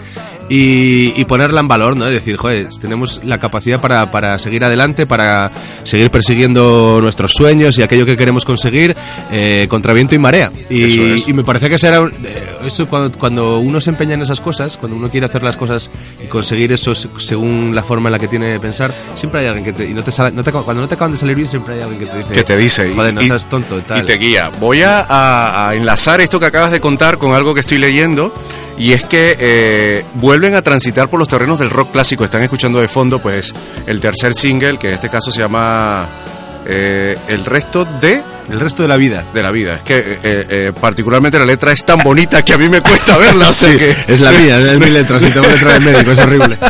y, 0.48 1.12
y 1.20 1.24
ponerla 1.24 1.60
en 1.60 1.68
valor, 1.68 1.96
¿no? 1.96 2.06
Es 2.06 2.12
decir, 2.12 2.36
joder, 2.36 2.68
tenemos 2.80 3.22
la 3.24 3.38
capacidad 3.38 3.80
para, 3.80 4.10
para 4.10 4.38
seguir 4.38 4.64
adelante, 4.64 5.06
para 5.06 5.50
seguir 5.84 6.10
persiguiendo 6.10 6.98
nuestros 7.00 7.32
sueños 7.32 7.78
y 7.78 7.82
aquello 7.82 8.06
que 8.06 8.16
queremos 8.16 8.44
conseguir 8.44 8.96
eh, 9.30 9.66
contra 9.68 9.92
viento 9.92 10.14
y 10.14 10.18
marea. 10.18 10.50
Y, 10.70 10.84
Eso 10.84 11.02
es. 11.06 11.28
y 11.28 11.32
me 11.32 11.44
parece 11.44 11.68
que 11.68 11.76
un- 11.98 12.12
eh, 12.24 12.46
eso 12.66 12.86
cuando, 12.88 13.16
cuando 13.18 13.58
uno 13.58 13.80
se 13.80 13.90
empeña 13.90 14.14
en 14.14 14.22
esas 14.22 14.40
cosas, 14.40 14.76
cuando 14.76 14.96
uno 14.96 15.08
quiere 15.10 15.26
hacer 15.26 15.42
las 15.42 15.56
cosas 15.56 15.90
y 16.22 16.26
conseguir 16.26 16.72
eso 16.72 16.94
se- 16.94 17.08
según 17.18 17.74
la 17.74 17.82
forma 17.82 18.08
en 18.08 18.12
la 18.12 18.18
que 18.18 18.28
tiene 18.28 18.50
de 18.52 18.60
pensar, 18.60 18.90
siempre 19.14 19.40
hay 19.40 19.46
alguien 19.46 19.64
que 19.64 19.72
te, 19.72 19.88
y 19.88 19.94
no 19.94 20.02
te 20.02 20.12
sale- 20.12 20.32
no 20.34 20.42
te- 20.44 20.52
cuando 20.52 20.82
no 20.82 20.88
te 20.88 20.94
acaban 20.94 21.12
de 21.12 21.18
salir 21.18 21.36
bien, 21.36 21.48
siempre 21.48 21.74
hay 21.74 21.80
alguien 21.82 21.98
que 22.00 22.06
te 22.06 22.16
dice, 22.18 22.32
que 22.32 22.42
te 22.44 22.56
dice. 22.56 22.92
joder, 22.94 23.14
no 23.14 23.22
y- 23.22 23.26
seas 23.26 23.48
tonto, 23.48 23.80
tal. 23.82 24.02
Y 24.02 24.06
te 24.06 24.14
guía. 24.18 24.50
Voy 24.60 24.82
a, 24.82 25.68
a- 25.68 25.74
enlazar 25.74 26.20
esto 26.20 26.38
que 26.40 26.46
acabas 26.46 26.70
de 26.72 26.80
contar 26.80 27.18
con 27.18 27.32
algo 27.34 27.54
que 27.54 27.60
estoy 27.60 27.78
leyendo. 27.78 28.32
Y 28.80 28.92
es 28.92 29.04
que 29.04 29.36
eh, 29.40 30.04
vuelven 30.38 30.54
a 30.54 30.62
transitar 30.62 31.08
por 31.10 31.18
los 31.18 31.26
terrenos 31.26 31.58
del 31.58 31.68
rock 31.68 31.90
clásico. 31.90 32.24
Están 32.24 32.42
escuchando 32.44 32.80
de 32.80 32.86
fondo, 32.86 33.18
pues, 33.18 33.52
el 33.88 34.00
tercer 34.00 34.34
single, 34.34 34.76
que 34.78 34.88
en 34.88 34.94
este 34.94 35.08
caso 35.08 35.32
se 35.32 35.40
llama 35.40 36.06
eh, 36.64 37.16
El 37.26 37.44
resto 37.44 37.84
de, 38.00 38.22
El 38.48 38.60
resto 38.60 38.82
de 38.82 38.88
la 38.88 38.96
vida. 38.96 39.24
de 39.34 39.42
la 39.42 39.50
vida. 39.50 39.74
Es 39.74 39.82
que, 39.82 39.98
eh, 39.98 40.18
eh, 40.22 40.72
particularmente, 40.80 41.40
la 41.40 41.44
letra 41.44 41.72
es 41.72 41.84
tan 41.84 41.98
bonita 42.04 42.44
que 42.44 42.52
a 42.52 42.58
mí 42.58 42.68
me 42.68 42.80
cuesta 42.80 43.16
verla. 43.18 43.50
que- 43.60 43.96
Es 44.06 44.20
la 44.20 44.30
mía, 44.30 44.60
es 44.60 44.78
mi 44.78 44.90
letra, 44.90 45.18
si 45.18 45.26
tengo 45.32 45.48
letra 45.48 45.72
de 45.76 45.80
médico, 45.80 46.12
es 46.12 46.18
horrible. 46.18 46.58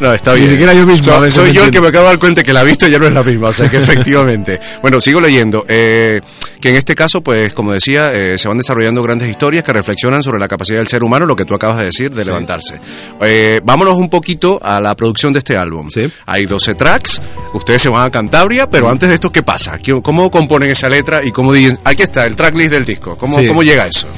No, 0.00 0.12
está 0.12 0.34
Ni 0.34 0.40
bien. 0.40 0.50
siquiera 0.52 0.74
yo 0.74 0.84
mismo 0.84 1.02
So- 1.02 1.30
soy 1.30 1.50
yo 1.54 1.64
el 1.64 1.70
que 1.70 1.80
me 1.80 1.88
acabo 1.88 2.04
de 2.04 2.10
dar 2.10 2.18
cuenta 2.18 2.42
que 2.42 2.52
la 2.52 2.60
he 2.60 2.64
visto 2.66 2.86
y 2.86 2.90
ya 2.90 2.98
no 2.98 3.06
es 3.06 3.12
la 3.14 3.22
misma, 3.22 3.48
o 3.48 3.52
sea 3.54 3.70
que 3.70 3.78
efectivamente. 3.78 4.60
bueno, 4.82 5.00
sigo 5.00 5.18
leyendo. 5.18 5.64
Eh, 5.66 6.20
que 6.60 6.68
en 6.70 6.74
este 6.76 6.94
caso, 6.94 7.22
pues, 7.22 7.52
como 7.52 7.72
decía, 7.72 8.12
eh, 8.12 8.38
se 8.38 8.48
van 8.48 8.58
desarrollando 8.58 9.02
grandes 9.02 9.28
historias 9.28 9.64
que 9.64 9.72
reflexionan 9.72 10.22
sobre 10.22 10.38
la 10.38 10.48
capacidad 10.48 10.78
del 10.78 10.88
ser 10.88 11.04
humano, 11.04 11.24
lo 11.26 11.36
que 11.36 11.44
tú 11.44 11.54
acabas 11.54 11.78
de 11.78 11.84
decir, 11.86 12.10
de 12.10 12.24
levantarse. 12.24 12.80
Eh, 13.20 13.60
vámonos 13.64 13.94
un 13.96 14.08
poquito 14.10 14.58
a 14.62 14.80
la 14.80 14.94
producción 14.96 15.32
de 15.32 15.38
este 15.40 15.56
álbum. 15.56 15.88
Sí. 15.90 16.10
Hay 16.26 16.46
12 16.46 16.74
tracks, 16.74 17.20
ustedes 17.54 17.82
se 17.82 17.88
van 17.88 18.04
a 18.04 18.10
Cantabria, 18.10 18.68
pero 18.68 18.88
antes 18.90 19.08
de 19.08 19.14
esto, 19.14 19.30
¿qué 19.30 19.42
pasa? 19.42 19.78
¿Qué- 19.78 20.00
¿Cómo 20.02 20.30
componen 20.30 20.70
esa 20.70 20.88
letra 20.88 21.24
y 21.24 21.30
cómo 21.32 21.52
dicen, 21.52 21.78
aquí 21.84 22.02
está, 22.02 22.24
el 22.26 22.36
tracklist 22.36 22.70
del 22.72 22.84
disco? 22.84 23.16
¿Cómo, 23.16 23.38
Sí. 23.38 23.46
cómo 23.46 23.62
llega 23.62 23.86
eso? 23.86 24.08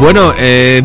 Bueno, 0.00 0.32
eh, 0.38 0.82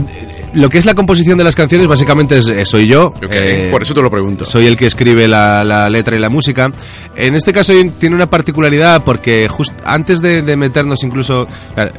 lo 0.54 0.70
que 0.70 0.78
es 0.78 0.86
la 0.86 0.94
composición 0.96 1.38
de 1.38 1.44
las 1.44 1.56
canciones 1.56 1.88
básicamente 1.88 2.38
es, 2.38 2.48
eh, 2.48 2.66
soy 2.66 2.88
yo. 2.88 3.08
Ok, 3.08 3.28
eh, 3.32 3.68
Por 3.72 3.82
eso 3.84 3.94
te 3.94 4.02
lo 4.02 4.10
pregunto. 4.10 4.46
Soy 4.46 4.66
el 4.68 4.76
que 4.78 4.88
escribe 4.88 5.28
la, 5.28 5.64
la 5.64 5.90
letra 5.90 6.16
y 6.16 6.20
la 6.20 6.30
música. 6.30 6.72
En 7.16 7.36
este 7.36 7.52
caso 7.54 7.74
tiene 8.00 8.16
una 8.16 8.28
particularidad 8.30 9.04
porque 9.04 9.48
just 9.50 9.74
antes 9.86 10.22
de, 10.22 10.42
de 10.42 10.56
meternos 10.56 11.04
incluso... 11.04 11.48
claro, 11.76 11.92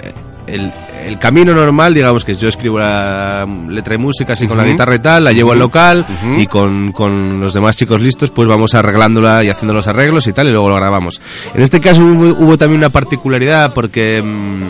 El, 0.46 0.72
el 1.04 1.18
camino 1.18 1.52
normal, 1.52 1.92
digamos 1.92 2.24
que 2.24 2.34
yo 2.34 2.48
escribo 2.48 2.78
la 2.78 3.46
letra 3.68 3.94
y 3.94 3.98
música 3.98 4.32
así 4.32 4.46
con 4.46 4.56
la 4.56 4.64
guitarra 4.64 4.94
y 4.94 4.98
tal, 4.98 5.24
la 5.24 5.32
llevo 5.32 5.52
al 5.52 5.58
local 5.58 6.06
Ujú. 6.08 6.40
y 6.40 6.46
con, 6.46 6.90
con 6.92 7.38
los 7.38 7.52
demás 7.52 7.76
chicos 7.76 8.00
listos 8.00 8.30
pues 8.30 8.48
vamos 8.48 8.74
arreglándola 8.74 9.44
y 9.44 9.50
haciendo 9.50 9.74
los 9.74 9.86
arreglos 9.86 10.26
y 10.26 10.32
tal 10.32 10.48
y 10.48 10.50
luego 10.52 10.70
lo 10.70 10.76
grabamos. 10.76 11.20
En 11.54 11.60
este 11.60 11.80
caso 11.82 12.00
hubo, 12.02 12.28
hubo 12.44 12.56
también 12.56 12.78
una 12.80 12.88
particularidad 12.88 13.74
porque... 13.74 14.22
mm, 14.22 14.62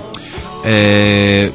eh, 0.64 1.52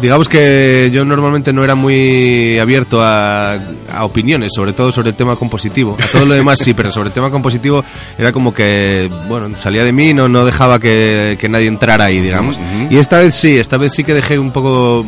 digamos 0.00 0.28
que 0.28 0.90
yo 0.92 1.04
normalmente 1.04 1.52
no 1.52 1.62
era 1.64 1.74
muy 1.74 2.58
abierto 2.58 3.02
a, 3.02 3.54
a 3.92 4.04
opiniones, 4.04 4.52
sobre 4.54 4.72
todo 4.72 4.92
sobre 4.92 5.10
el 5.10 5.14
tema 5.16 5.36
compositivo. 5.36 5.96
A 6.02 6.06
todo 6.12 6.26
lo 6.26 6.34
demás 6.34 6.58
sí, 6.58 6.74
pero 6.74 6.90
sobre 6.92 7.08
el 7.08 7.14
tema 7.14 7.30
compositivo 7.30 7.84
era 8.18 8.32
como 8.32 8.52
que, 8.54 9.10
bueno, 9.28 9.56
salía 9.56 9.84
de 9.84 9.92
mí, 9.92 10.14
no, 10.14 10.28
no 10.28 10.44
dejaba 10.44 10.78
que, 10.78 11.36
que 11.40 11.48
nadie 11.48 11.68
entrara 11.68 12.04
ahí, 12.06 12.20
digamos. 12.20 12.58
Y 12.90 12.96
esta 12.96 13.18
vez 13.18 13.34
sí, 13.34 13.56
esta 13.56 13.76
vez 13.76 13.92
sí 13.92 14.04
que 14.04 14.14
dejé 14.14 14.38
un 14.38 14.50
poco 14.52 15.04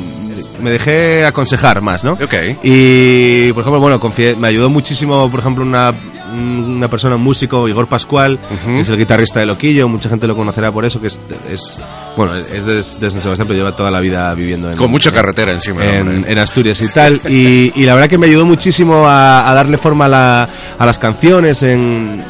me 0.62 0.70
dejé 0.70 1.24
aconsejar 1.26 1.82
más, 1.82 2.02
¿no? 2.02 2.12
Ok. 2.12 2.34
Y, 2.62 3.52
por 3.52 3.60
ejemplo, 3.60 3.78
bueno, 3.80 4.00
confié- 4.00 4.36
me 4.36 4.48
ayudó 4.48 4.70
muchísimo, 4.70 5.30
por 5.30 5.40
ejemplo, 5.40 5.62
una, 5.62 5.92
una 6.34 6.88
persona, 6.88 7.16
un 7.16 7.22
músico, 7.22 7.68
Igor 7.68 7.86
Pascual, 7.88 8.38
que 8.64 8.80
es 8.80 8.88
el 8.88 8.96
guitarrista 8.96 9.40
de 9.40 9.46
Loquillo, 9.46 9.86
mucha 9.88 10.08
gente 10.08 10.26
lo 10.26 10.34
conocerá 10.34 10.72
por 10.72 10.86
eso, 10.86 10.98
que 10.98 11.08
es, 11.08 11.20
es 11.50 11.78
bueno, 12.16 12.34
es 12.36 12.64
de, 12.64 12.74
de 12.76 13.10
San 13.10 13.20
Sebastián, 13.20 13.46
pero 13.46 13.58
lleva 13.58 13.76
toda 13.76 13.90
la 13.90 14.00
vida 14.00 14.32
viviendo 14.34 14.70
en, 14.70 14.76
Con 14.76 14.90
mucha 14.90 15.12
carretera 15.12 15.52
encima. 15.52 15.84
¿no, 15.84 16.10
en, 16.10 16.24
en 16.28 16.38
Asturias 16.38 16.80
y 16.82 16.92
tal. 16.92 17.20
Y, 17.28 17.72
y 17.74 17.84
la 17.84 17.94
verdad 17.94 18.08
que 18.08 18.18
me 18.18 18.26
ayudó 18.26 18.44
muchísimo 18.46 19.06
a, 19.06 19.48
a 19.50 19.54
darle 19.54 19.76
forma 19.78 20.06
a, 20.06 20.08
la- 20.08 20.48
a 20.78 20.86
las 20.86 20.98
canciones 20.98 21.62
en, 21.62 22.22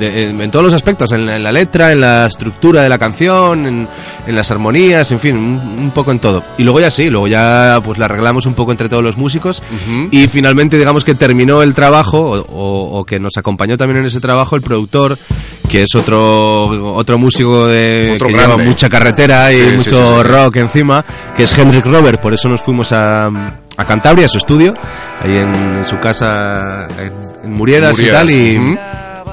en, 0.00 0.40
en- 0.40 0.50
todos 0.50 0.64
los 0.64 0.74
aspectos, 0.74 1.12
en 1.12 1.26
la, 1.26 1.38
la 1.38 1.52
letra, 1.52 1.92
en 1.92 2.00
la 2.00 2.26
estructura 2.26 2.82
de 2.82 2.88
la 2.88 2.98
canción, 2.98 3.66
en, 4.26 4.34
las 4.34 4.50
armonías, 4.50 5.10
en 5.12 5.20
fin, 5.20 5.36
un, 5.36 5.58
un 5.78 5.90
poco 5.90 6.10
en 6.10 6.18
todo. 6.18 6.42
Y 6.58 6.62
luego 6.64 6.80
ya 6.80 6.90
sí, 6.90 7.10
luego 7.10 7.28
ya 7.28 7.80
pues 7.84 7.98
la 7.98 8.06
arreglamos 8.06 8.46
un 8.46 8.54
poco 8.54 8.70
entre 8.72 8.88
todos 8.88 9.02
los 9.02 9.16
músicos 9.16 9.62
y 10.10 10.26
finalmente 10.28 10.78
digamos 10.78 11.04
que 11.04 11.14
terminó 11.14 11.62
el 11.62 11.74
trabajo 11.74 12.20
o, 12.48 12.98
o- 13.00 13.04
que 13.04 13.20
nos 13.20 13.36
acompañó 13.36 13.76
también 13.76 13.98
en 13.98 14.06
ese 14.06 14.20
trabajo 14.20 14.56
el 14.56 14.62
productor 14.62 15.18
que 15.68 15.82
es 15.82 15.94
otro 15.94 16.94
otro 16.94 17.18
músico 17.18 17.66
de, 17.66 18.12
Otro 18.14 18.28
que 18.28 18.34
lleva 18.34 18.46
grande. 18.46 18.64
mucha 18.64 18.88
carretera 18.88 19.33
y 19.52 19.56
Sí, 19.56 19.62
mucho 19.64 20.06
sí, 20.06 20.14
sí. 20.16 20.22
rock 20.22 20.56
encima, 20.56 21.04
que 21.36 21.42
es 21.44 21.56
Henrik 21.58 21.84
Robert, 21.86 22.20
por 22.20 22.34
eso 22.34 22.48
nos 22.48 22.60
fuimos 22.60 22.92
a, 22.92 23.26
a 23.26 23.84
Cantabria, 23.84 24.26
a 24.26 24.28
su 24.28 24.38
estudio, 24.38 24.74
ahí 25.22 25.32
en, 25.36 25.54
en 25.76 25.84
su 25.84 25.98
casa 25.98 26.86
en, 26.98 27.12
en 27.44 27.54
y 27.98 28.06
tal, 28.06 28.30
y, 28.30 28.78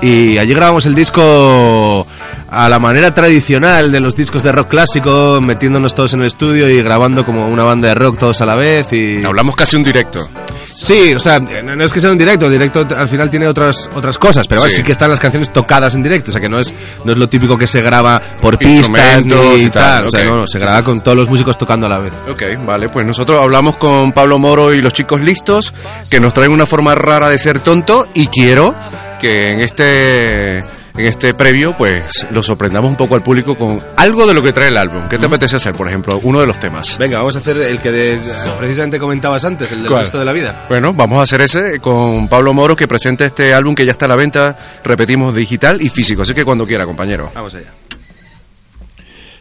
y 0.01 0.37
allí 0.37 0.53
grabamos 0.53 0.85
el 0.85 0.95
disco 0.95 2.05
a 2.49 2.67
la 2.67 2.79
manera 2.79 3.13
tradicional 3.13 3.91
de 3.91 3.99
los 3.99 4.15
discos 4.15 4.43
de 4.43 4.51
rock 4.51 4.67
clásico, 4.69 5.39
metiéndonos 5.41 5.95
todos 5.95 6.13
en 6.13 6.21
el 6.21 6.27
estudio 6.27 6.69
y 6.69 6.81
grabando 6.81 7.25
como 7.25 7.47
una 7.47 7.63
banda 7.63 7.87
de 7.89 7.95
rock 7.95 8.17
todos 8.17 8.41
a 8.41 8.45
la 8.45 8.55
vez 8.55 8.91
y... 8.91 9.23
Hablamos 9.23 9.55
casi 9.55 9.77
un 9.77 9.83
directo. 9.83 10.27
Sí, 10.75 11.13
o 11.13 11.19
sea, 11.19 11.39
no 11.39 11.83
es 11.83 11.93
que 11.93 11.99
sea 11.99 12.11
un 12.11 12.17
directo, 12.17 12.45
el 12.45 12.51
directo 12.53 12.87
al 12.95 13.07
final 13.07 13.29
tiene 13.29 13.47
otras 13.47 13.89
otras 13.93 14.17
cosas, 14.17 14.47
pero 14.47 14.61
bueno, 14.61 14.71
Sí. 14.71 14.77
sí 14.77 14.83
que 14.83 14.91
están 14.93 15.09
las 15.09 15.19
canciones 15.19 15.51
tocadas 15.51 15.95
en 15.95 16.03
directo, 16.03 16.29
o 16.29 16.33
sea 16.33 16.41
que 16.41 16.49
no 16.49 16.59
es 16.59 16.73
no 17.03 17.11
es 17.11 17.17
lo 17.17 17.27
típico 17.27 17.57
que 17.57 17.67
se 17.67 17.81
graba 17.81 18.21
por 18.41 18.57
pistas 18.57 19.25
ni 19.25 19.63
y 19.63 19.69
tal, 19.69 20.05
o 20.07 20.11
sea, 20.11 20.23
no, 20.25 20.37
no, 20.39 20.47
se 20.47 20.59
graba 20.59 20.81
con 20.83 21.01
todos 21.01 21.17
los 21.17 21.27
músicos 21.29 21.57
tocando 21.57 21.85
a 21.85 21.89
la 21.89 21.97
vez. 21.99 22.13
Ok, 22.29 22.43
vale, 22.65 22.89
pues 22.89 23.05
nosotros 23.05 23.39
hablamos 23.41 23.75
con 23.75 24.11
Pablo 24.11 24.39
Moro 24.39 24.73
y 24.73 24.81
los 24.81 24.93
chicos 24.93 25.21
listos, 25.21 25.73
que 26.09 26.19
nos 26.19 26.33
traen 26.33 26.51
una 26.51 26.65
forma 26.65 26.95
rara 26.95 27.29
de 27.29 27.37
ser 27.37 27.59
tonto 27.59 28.07
y 28.13 28.27
quiero 28.27 28.75
que 29.19 29.51
en 29.51 29.61
este 29.61 30.63
en 30.97 31.05
este 31.05 31.33
previo 31.33 31.75
pues 31.77 32.27
lo 32.31 32.43
sorprendamos 32.43 32.89
un 32.91 32.97
poco 32.97 33.15
al 33.15 33.23
público 33.23 33.55
con 33.55 33.81
algo 33.97 34.27
de 34.27 34.33
lo 34.33 34.43
que 34.43 34.51
trae 34.53 34.67
el 34.69 34.77
álbum. 34.77 35.07
¿Qué 35.09 35.17
te 35.17 35.25
apetece 35.25 35.55
hacer, 35.55 35.73
por 35.73 35.87
ejemplo, 35.87 36.19
uno 36.23 36.39
de 36.41 36.47
los 36.47 36.59
temas? 36.59 36.97
Venga, 36.97 37.17
vamos 37.19 37.35
a 37.35 37.39
hacer 37.39 37.57
el 37.57 37.79
que 37.79 37.91
de- 37.91 38.21
precisamente 38.57 38.99
comentabas 38.99 39.43
antes, 39.45 39.71
el 39.71 39.79
del 39.83 39.87
¿Cuál? 39.91 40.01
resto 40.01 40.19
de 40.19 40.25
la 40.25 40.33
vida. 40.33 40.65
Bueno, 40.69 40.93
vamos 40.93 41.19
a 41.19 41.23
hacer 41.23 41.41
ese 41.41 41.79
con 41.79 42.27
Pablo 42.27 42.53
Moro 42.53 42.75
que 42.75 42.87
presenta 42.87 43.25
este 43.25 43.53
álbum 43.53 43.73
que 43.75 43.85
ya 43.85 43.91
está 43.91 44.05
a 44.05 44.09
la 44.09 44.15
venta, 44.15 44.55
repetimos, 44.83 45.33
digital 45.35 45.81
y 45.81 45.89
físico, 45.89 46.21
así 46.23 46.33
que 46.33 46.43
cuando 46.45 46.65
quiera, 46.67 46.85
compañero. 46.85 47.31
Vamos 47.33 47.53
allá. 47.55 47.71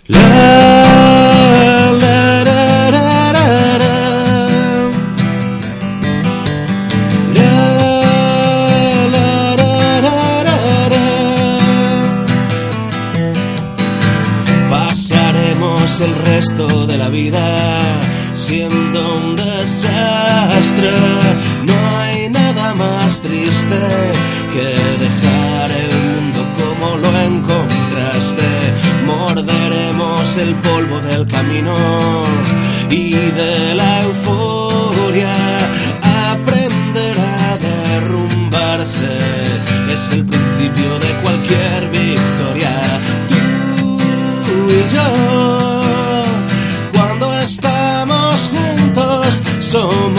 Pasaremos 0.09 0.80
resto 16.41 16.87
de 16.87 16.97
la 16.97 17.11
vida 17.11 17.45
siendo 18.33 18.99
un 19.19 19.37
desastre. 19.37 20.91
No 21.71 21.77
hay 21.99 22.31
nada 22.31 22.75
más 22.77 23.21
triste 23.21 23.81
que 24.55 24.69
dejar 25.05 25.71
el 25.85 25.93
mundo 26.07 26.41
como 26.61 26.87
lo 27.03 27.11
encontraste. 27.31 28.49
Morderemos 29.05 30.37
el 30.39 30.55
polvo 30.67 30.99
del 31.03 31.27
camino 31.27 31.75
y 32.89 33.11
de 33.41 33.75
la 33.75 34.03
euforia 34.05 35.35
aprender 36.33 37.17
a 37.19 37.59
derrumbarse. 37.69 39.13
Es 39.93 40.13
el 40.13 40.25
principio 40.25 40.91
de 41.05 41.11
cualquier 41.23 41.81
victoria. 41.91 42.10
Juntos, 49.73 50.10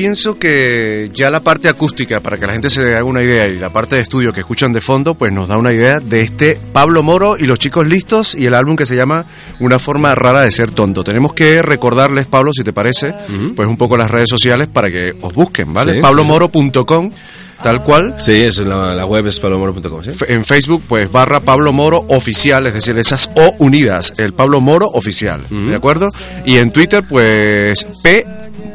pienso 0.00 0.38
que 0.38 1.10
ya 1.12 1.28
la 1.28 1.40
parte 1.40 1.68
acústica, 1.68 2.20
para 2.20 2.38
que 2.38 2.46
la 2.46 2.54
gente 2.54 2.70
se 2.70 2.94
haga 2.94 3.04
una 3.04 3.22
idea, 3.22 3.48
y 3.48 3.58
la 3.58 3.68
parte 3.68 3.96
de 3.96 4.00
estudio 4.00 4.32
que 4.32 4.40
escuchan 4.40 4.72
de 4.72 4.80
fondo, 4.80 5.12
pues 5.12 5.30
nos 5.30 5.48
da 5.48 5.58
una 5.58 5.74
idea 5.74 6.00
de 6.00 6.22
este 6.22 6.58
Pablo 6.72 7.02
Moro 7.02 7.36
y 7.38 7.44
los 7.44 7.58
chicos 7.58 7.86
listos 7.86 8.34
y 8.34 8.46
el 8.46 8.54
álbum 8.54 8.76
que 8.76 8.86
se 8.86 8.96
llama 8.96 9.26
Una 9.58 9.78
forma 9.78 10.14
rara 10.14 10.40
de 10.40 10.50
ser 10.50 10.70
tonto. 10.70 11.04
Tenemos 11.04 11.34
que 11.34 11.60
recordarles, 11.60 12.24
Pablo, 12.24 12.54
si 12.54 12.64
te 12.64 12.72
parece, 12.72 13.14
pues 13.54 13.68
un 13.68 13.76
poco 13.76 13.98
las 13.98 14.10
redes 14.10 14.30
sociales 14.30 14.68
para 14.68 14.90
que 14.90 15.14
os 15.20 15.34
busquen, 15.34 15.74
¿vale? 15.74 15.96
Sí, 15.96 16.00
pablomoro.com 16.00 17.10
tal 17.62 17.82
cual. 17.82 18.14
Sí, 18.18 18.32
es 18.32 18.58
la, 18.58 18.94
la 18.94 19.06
web 19.06 19.26
es 19.26 19.40
pablomoro.com, 19.40 20.02
¿sí? 20.02 20.10
En 20.28 20.44
Facebook, 20.44 20.82
pues 20.88 21.10
barra 21.10 21.40
Pablo 21.40 21.72
Moro 21.72 22.04
Oficial, 22.08 22.66
es 22.66 22.74
decir, 22.74 22.98
esas 22.98 23.30
O 23.36 23.54
unidas, 23.58 24.14
el 24.18 24.32
Pablo 24.32 24.60
Moro 24.60 24.88
Oficial, 24.88 25.40
¿de 25.48 25.74
acuerdo? 25.74 26.08
Y 26.44 26.56
en 26.58 26.70
Twitter, 26.72 27.04
pues 27.08 27.86
P 28.02 28.24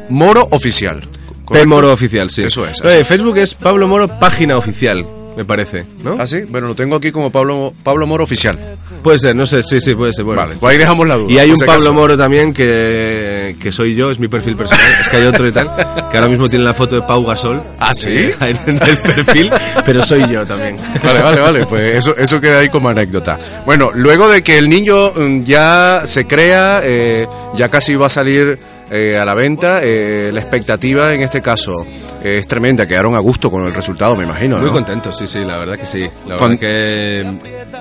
Moro 0.08 0.46
Oficial. 0.50 1.00
P 1.00 1.08
¿correcto? 1.44 1.68
Moro 1.68 1.92
Oficial, 1.92 2.30
sí. 2.30 2.42
Eso 2.42 2.66
es. 2.66 2.80
Facebook 3.06 3.36
es 3.38 3.54
Pablo 3.54 3.88
Moro 3.88 4.08
Página 4.18 4.56
Oficial, 4.56 5.06
me 5.36 5.44
parece, 5.44 5.84
¿no? 6.02 6.16
¿Ah, 6.18 6.26
sí? 6.26 6.42
Bueno, 6.48 6.66
lo 6.66 6.74
tengo 6.74 6.96
aquí 6.96 7.12
como 7.12 7.30
Pablo, 7.30 7.74
Pablo 7.82 8.06
Moro 8.06 8.24
Oficial. 8.24 8.58
Puede 9.02 9.18
ser, 9.18 9.36
no 9.36 9.44
sé, 9.44 9.62
sí, 9.62 9.80
sí, 9.80 9.94
puede 9.94 10.12
ser. 10.14 10.24
Bueno. 10.24 10.40
Vale, 10.40 10.56
pues 10.58 10.72
ahí 10.72 10.78
dejamos 10.78 11.06
la 11.06 11.16
duda. 11.16 11.30
Y 11.30 11.38
hay 11.38 11.50
un 11.50 11.58
Pablo. 11.58 11.92
Moro 11.92 12.16
también 12.16 12.54
que, 12.54 13.54
que 13.60 13.70
soy 13.70 13.94
yo, 13.94 14.10
es 14.10 14.18
mi 14.18 14.28
perfil 14.28 14.56
personal. 14.56 14.84
es 15.00 15.08
que 15.08 15.16
hay 15.18 15.26
otro 15.26 15.46
y 15.46 15.52
tal, 15.52 15.70
que 16.10 16.16
ahora 16.16 16.28
mismo 16.28 16.48
tiene 16.48 16.64
la 16.64 16.72
foto 16.72 16.96
de 16.96 17.02
Pau 17.02 17.24
Gasol. 17.24 17.62
¿Ah, 17.78 17.92
sí? 17.94 18.10
Eh, 18.10 18.34
en 18.40 18.56
el 18.72 18.78
perfil, 18.78 19.50
pero 19.84 20.02
soy 20.02 20.26
yo 20.28 20.46
también. 20.46 20.78
Vale, 21.02 21.20
vale, 21.20 21.40
vale, 21.40 21.66
pues 21.66 21.98
eso, 21.98 22.16
eso 22.16 22.40
queda 22.40 22.60
ahí 22.60 22.70
como 22.70 22.88
anécdota. 22.88 23.38
Bueno, 23.66 23.90
luego 23.94 24.28
de 24.28 24.42
que 24.42 24.56
el 24.56 24.70
niño 24.70 25.12
mm, 25.14 25.42
ya 25.44 26.02
se 26.06 26.26
crea, 26.26 26.80
eh, 26.82 27.28
ya 27.54 27.68
casi 27.68 27.94
va 27.94 28.06
a 28.06 28.10
salir 28.10 28.58
eh, 28.90 29.16
a 29.16 29.24
la 29.24 29.34
venta, 29.34 29.80
eh, 29.82 30.30
la 30.32 30.40
expectativa 30.40 31.12
en 31.14 31.22
este 31.22 31.42
caso 31.42 31.84
eh, 32.22 32.38
es 32.38 32.46
tremenda, 32.46 32.86
quedaron 32.86 33.14
a 33.14 33.18
gusto 33.18 33.50
con 33.50 33.64
el 33.64 33.72
resultado, 33.74 34.14
me 34.16 34.24
imagino. 34.24 34.58
Muy 34.58 34.70
contentos, 34.70 35.16
sí, 35.16 35.26
sí, 35.26 35.40
la 35.44 35.58
verdad 35.58 35.76
que 35.76 35.86
sí. 35.86 36.06
La 36.26 36.36
Con- 36.36 36.56
verdad 36.56 36.60
que. 36.60 37.24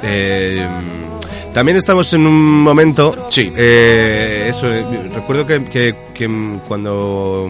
eh, 0.03 0.67
también 1.53 1.77
estamos 1.77 2.11
en 2.13 2.25
un 2.27 2.61
momento. 2.61 3.27
Sí. 3.29 3.51
eh, 3.55 4.47
eso, 4.49 4.73
eh, 4.73 4.83
recuerdo 5.13 5.45
que, 5.45 5.63
que- 5.65 5.95
que, 6.13 6.57
cuando. 6.67 7.49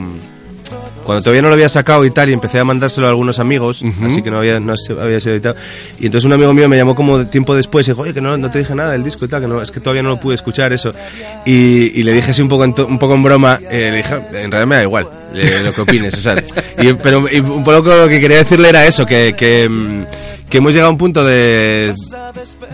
Cuando 1.06 1.22
todavía 1.22 1.42
no 1.44 1.50
lo 1.50 1.54
había 1.54 1.70
sacado 1.70 2.04
y 2.04 2.10
tal, 2.12 2.30
y 2.30 2.34
empecé 2.34 2.60
a 2.60 2.66
mandárselo 2.66 3.06
a 3.08 3.12
algunos 3.12 3.38
amigos, 3.40 3.84
así 4.04 4.22
que 4.24 4.32
no 4.32 4.38
había, 4.40 4.60
no 4.60 4.74
había 5.00 5.20
sido 5.20 5.36
editado. 5.36 5.56
Y 6.00 6.08
entonces 6.08 6.26
un 6.26 6.34
amigo 6.34 6.52
mío 6.54 6.68
me 6.68 6.76
llamó 6.78 6.96
como 6.96 7.28
tiempo 7.28 7.56
después 7.56 7.88
y 7.88 7.92
dijo, 7.92 8.02
oye, 8.02 8.14
que 8.14 8.22
no, 8.22 8.36
no 8.38 8.50
te 8.50 8.60
dije 8.60 8.74
nada 8.76 8.92
del 8.94 9.04
disco 9.04 9.24
y 9.26 9.28
tal, 9.28 9.42
que 9.42 9.48
no, 9.48 9.62
es 9.62 9.72
que 9.72 9.80
todavía 9.80 10.02
no 10.04 10.10
lo 10.10 10.20
pude 10.20 10.34
escuchar, 10.36 10.74
eso. 10.74 10.94
Y, 11.46 12.00
y 12.00 12.04
le 12.04 12.12
dije 12.12 12.32
así 12.32 12.42
un 12.42 12.48
poco 12.48 12.64
en, 12.66 12.74
to- 12.74 12.88
un 12.88 12.98
poco 13.00 13.14
en 13.14 13.24
broma, 13.24 13.60
eh, 13.70 13.90
le 13.92 13.98
dije, 13.98 14.16
en 14.16 14.52
realidad 14.52 14.66
me 14.68 14.76
da 14.78 14.82
igual 14.84 15.08
eh, 15.36 15.46
lo 15.64 15.72
que 15.72 15.82
opines, 15.82 16.14
o 16.18 16.22
sea. 16.22 16.44
Y, 16.82 16.94
pero 16.94 17.26
y 17.32 17.40
un 17.40 17.64
poco 17.64 17.96
lo 17.96 18.08
que 18.10 18.20
quería 18.20 18.38
decirle 18.38 18.70
era 18.70 18.86
eso, 18.88 19.06
que, 19.06 19.34
que, 19.38 19.70
mm, 19.70 20.06
que 20.50 20.60
hemos 20.60 20.74
llegado 20.74 20.90
a 20.90 20.92
un 20.92 20.98
punto 20.98 21.24
de 21.24 21.94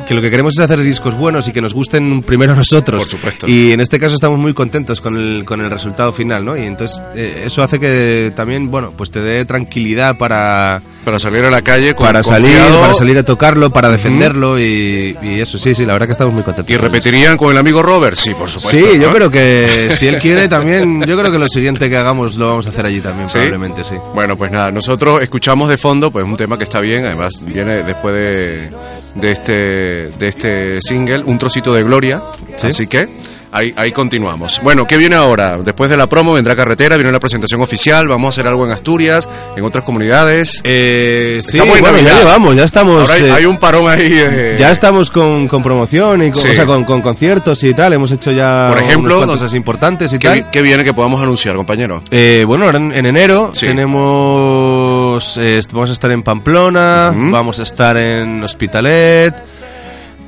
que 0.07 0.13
lo 0.13 0.21
que 0.21 0.29
queremos 0.29 0.53
es 0.53 0.59
hacer 0.59 0.79
discos 0.81 1.15
buenos 1.15 1.47
y 1.47 1.51
que 1.51 1.61
nos 1.61 1.73
gusten 1.73 2.21
primero 2.23 2.53
a 2.53 2.55
nosotros. 2.55 3.03
Por 3.03 3.11
supuesto. 3.11 3.47
Y 3.47 3.71
en 3.71 3.79
este 3.79 3.99
caso 3.99 4.15
estamos 4.15 4.39
muy 4.39 4.53
contentos 4.53 5.01
con 5.01 5.15
el, 5.15 5.45
con 5.45 5.61
el 5.61 5.69
resultado 5.69 6.11
final, 6.11 6.43
¿no? 6.43 6.57
Y 6.57 6.65
entonces 6.65 7.01
eh, 7.15 7.43
eso 7.45 7.63
hace 7.63 7.79
que 7.79 8.33
también, 8.35 8.69
bueno, 8.69 8.93
pues 8.95 9.11
te 9.11 9.21
dé 9.21 9.45
tranquilidad 9.45 10.17
para, 10.17 10.81
Para 11.03 11.17
salir 11.17 11.43
a 11.43 11.49
la 11.49 11.61
calle 11.63 11.95
con 11.95 12.05
para 12.05 12.21
salir, 12.21 12.49
confiado. 12.49 12.81
para 12.81 12.93
salir 12.93 13.17
a 13.17 13.23
tocarlo, 13.23 13.71
para 13.71 13.89
defenderlo 13.89 14.59
y, 14.59 15.17
y 15.21 15.39
eso, 15.39 15.57
sí, 15.57 15.73
sí, 15.73 15.83
la 15.85 15.93
verdad 15.93 16.05
que 16.05 16.11
estamos 16.11 16.33
muy 16.33 16.43
contentos. 16.43 16.69
¿Y 16.71 16.77
repetirían 16.77 17.37
con 17.37 17.51
el 17.51 17.57
amigo 17.57 17.81
Robert? 17.81 18.15
Sí, 18.15 18.33
por 18.35 18.47
supuesto. 18.47 18.91
Sí, 18.91 18.99
yo 18.99 19.11
creo 19.11 19.31
que 19.31 19.89
si 19.97 20.07
él 20.07 20.17
quiere 20.17 20.47
también, 20.47 21.01
yo 21.03 21.17
creo 21.17 21.31
que 21.31 21.39
lo 21.39 21.47
siguiente 21.47 21.89
que 21.89 21.97
hagamos 21.97 22.37
lo 22.37 22.47
vamos 22.47 22.67
a 22.67 22.69
hacer 22.69 22.85
allí 22.85 23.01
también, 23.01 23.29
¿Sí? 23.29 23.33
probablemente, 23.39 23.83
sí. 23.83 23.95
Bueno, 24.13 24.37
pues 24.37 24.51
nada, 24.51 24.69
nosotros 24.71 25.21
escuchamos 25.21 25.69
de 25.69 25.77
fondo 25.77 26.11
pues 26.11 26.23
un 26.23 26.37
tema 26.37 26.57
que 26.57 26.65
está 26.65 26.79
bien, 26.79 27.05
además 27.05 27.33
viene 27.41 27.83
después 27.83 28.13
de, 28.13 28.71
de 29.15 29.31
este 29.31 29.51
de 29.51 30.27
este 30.27 30.81
single, 30.81 31.23
un 31.25 31.39
trocito 31.39 31.73
de 31.73 31.81
gloria, 31.83 32.21
así 32.61 32.85
que 32.87 33.09
ahí, 33.51 33.73
ahí 33.75 33.91
continuamos. 33.91 34.59
Bueno, 34.63 34.85
¿qué 34.85 34.97
viene 34.97 35.15
ahora? 35.15 35.57
Después 35.57 35.89
de 35.89 35.97
la 35.97 36.07
promo 36.07 36.33
vendrá 36.33 36.55
carretera, 36.55 36.95
viene 36.97 37.11
la 37.11 37.19
presentación 37.19 37.61
oficial, 37.61 38.07
vamos 38.07 38.25
a 38.25 38.29
hacer 38.41 38.47
algo 38.47 38.65
en 38.65 38.71
Asturias, 38.71 39.27
en 39.55 39.63
otras 39.63 39.83
comunidades. 39.85 40.61
Eh, 40.63 41.39
sí, 41.41 41.59
bueno, 41.59 41.75
ya 41.85 41.91
Navidad. 41.91 42.19
llevamos, 42.19 42.55
ya 42.55 42.63
estamos... 42.63 43.01
Ahora 43.01 43.13
hay, 43.13 43.23
eh, 43.23 43.31
hay 43.31 43.45
un 43.45 43.57
parón 43.57 43.89
ahí. 43.89 44.09
eh, 44.11 44.55
Ya 44.59 44.71
estamos 44.71 45.11
con, 45.11 45.47
con 45.47 45.61
promoción 45.63 46.23
y 46.23 46.31
con, 46.31 46.41
Sí. 46.41 46.49
o 46.49 46.55
sea, 46.55 46.65
con, 46.65 46.83
con 46.83 47.01
conciertos 47.01 47.63
y 47.63 47.73
tal. 47.73 47.93
Hemos 47.93 48.11
hecho 48.11 48.31
ya 48.31 48.67
Por 48.69 48.77
ejemplo, 48.79 49.15
unas 49.15 49.27
cuantas 49.27 49.27
¿dónde- 49.27 49.33
cosas 49.45 49.53
importantes 49.55 50.13
y 50.13 50.19
¿qué, 50.19 50.27
tal. 50.27 50.49
qué 50.51 50.61
viene 50.61 50.83
que 50.83 50.93
podamos 50.93 51.21
anunciar, 51.21 51.55
compañero? 51.55 52.03
Eh, 52.11 52.43
bueno, 52.47 52.65
ahora 52.65 52.77
en, 52.77 52.91
en 52.93 53.05
enero 53.05 53.51
Sí. 53.53 53.65
tenemos 53.67 55.39
vamos 55.71 55.89
a 55.89 55.93
estar 55.93 56.11
en 56.11 56.23
Pamplona, 56.23 57.11
vamos 57.15 57.59
a 57.59 57.63
estar 57.63 57.97
en 57.97 58.43
Hospitalet, 58.43 59.33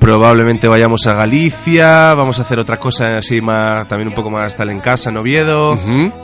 probablemente 0.03 0.67
vayamos 0.67 1.07
a 1.07 1.13
Galicia, 1.13 2.13
vamos 2.13 2.37
a 2.37 2.41
hacer 2.41 2.59
otra 2.59 2.75
cosa 2.77 3.19
así 3.19 3.39
más 3.39 3.87
también 3.87 4.09
un 4.09 4.13
poco 4.13 4.29
más 4.29 4.53
tal 4.53 4.69
en 4.69 4.81
casa, 4.81 5.09
en 5.09 5.15
Oviedo. 5.15 5.77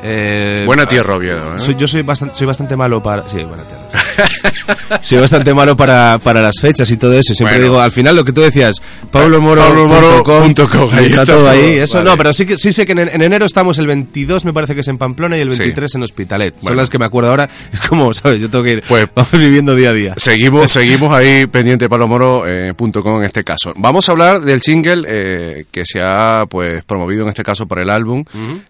Eh, 0.04 0.64
Buena 0.66 0.86
tierra, 0.86 1.16
Oviedo. 1.16 1.56
¿eh? 1.56 1.60
soy- 1.60 1.76
yo 1.76 1.88
soy 1.88 2.02
bastante, 2.02 2.36
soy 2.36 2.46
bastante 2.46 2.76
malo 2.76 3.02
para. 3.02 3.26
Sí, 3.26 3.42
buena 3.44 3.64
tierra. 3.64 3.84
soy 5.02 5.20
bastante 5.20 5.54
malo 5.54 5.76
para, 5.76 6.20
para 6.20 6.42
las 6.42 6.56
fechas 6.60 6.90
y 6.92 6.98
todo 6.98 7.14
eso. 7.14 7.34
Siempre 7.34 7.58
Bueno. 7.58 7.72
digo, 7.72 7.82
al 7.82 7.92
final 7.92 8.16
lo 8.16 8.24
que 8.24 8.32
tú 8.34 8.42
decías, 8.42 8.76
pablomoro.com, 9.12 9.90
pablomoro.com, 9.90 10.90
ahí 10.94 11.06
está 11.08 11.22
está 11.24 11.34
todo 11.34 11.44
todo. 11.44 11.50
ahí. 11.52 11.78
Eso, 11.78 11.98
Vale. 12.00 12.10
no, 12.10 12.18
pero 12.18 12.34
sí, 12.34 12.46
que, 12.46 12.58
sí 12.58 12.72
sé 12.72 12.86
que 12.86 12.92
en, 12.94 13.00
en 13.00 13.22
enero 13.22 13.46
estamos 13.46 13.78
el 13.80 13.88
22, 13.88 14.46
me 14.46 14.54
parece 14.54 14.76
que 14.76 14.82
es 14.82 14.88
en 14.88 14.98
Pamplona, 14.98 15.38
y 15.38 15.42
el 15.42 15.52
Sí. 15.54 15.60
23 15.60 15.96
en 15.96 16.04
Hospitalet. 16.04 16.54
Son 16.56 16.62
Bueno. 16.64 16.78
las 16.78 16.90
que 16.90 17.00
me 17.00 17.06
acuerdo 17.06 17.30
ahora. 17.30 17.50
Es 17.74 17.82
como, 17.82 18.14
¿sabes? 18.14 18.42
Yo 18.42 18.50
tengo 18.50 18.64
que 18.64 18.72
ir. 18.74 18.84
Pues- 18.88 19.08
vamos 19.16 19.32
viviendo 19.32 19.76
día 19.76 19.90
a 19.90 19.94
día. 19.94 20.14
Seguimos, 20.18 20.72
seguimos 20.72 21.14
ahí 21.14 21.46
pendiente 21.48 21.86
de 21.86 21.90
palomoro.com 21.90 23.20
en 23.20 23.24
este 23.26 23.44
caso. 23.44 23.74
Vamos 23.78 24.08
a 24.10 24.12
hablar 24.12 24.42
del 24.42 24.62
single 24.62 25.04
eh, 25.08 25.66
que 25.72 25.86
se 25.86 26.02
ha 26.02 26.46
pues 26.50 26.84
promovido 26.84 27.24
en 27.24 27.30
este 27.30 27.44
caso 27.44 27.68
para 27.68 27.82
el 27.82 27.90
álbum, 27.90 28.24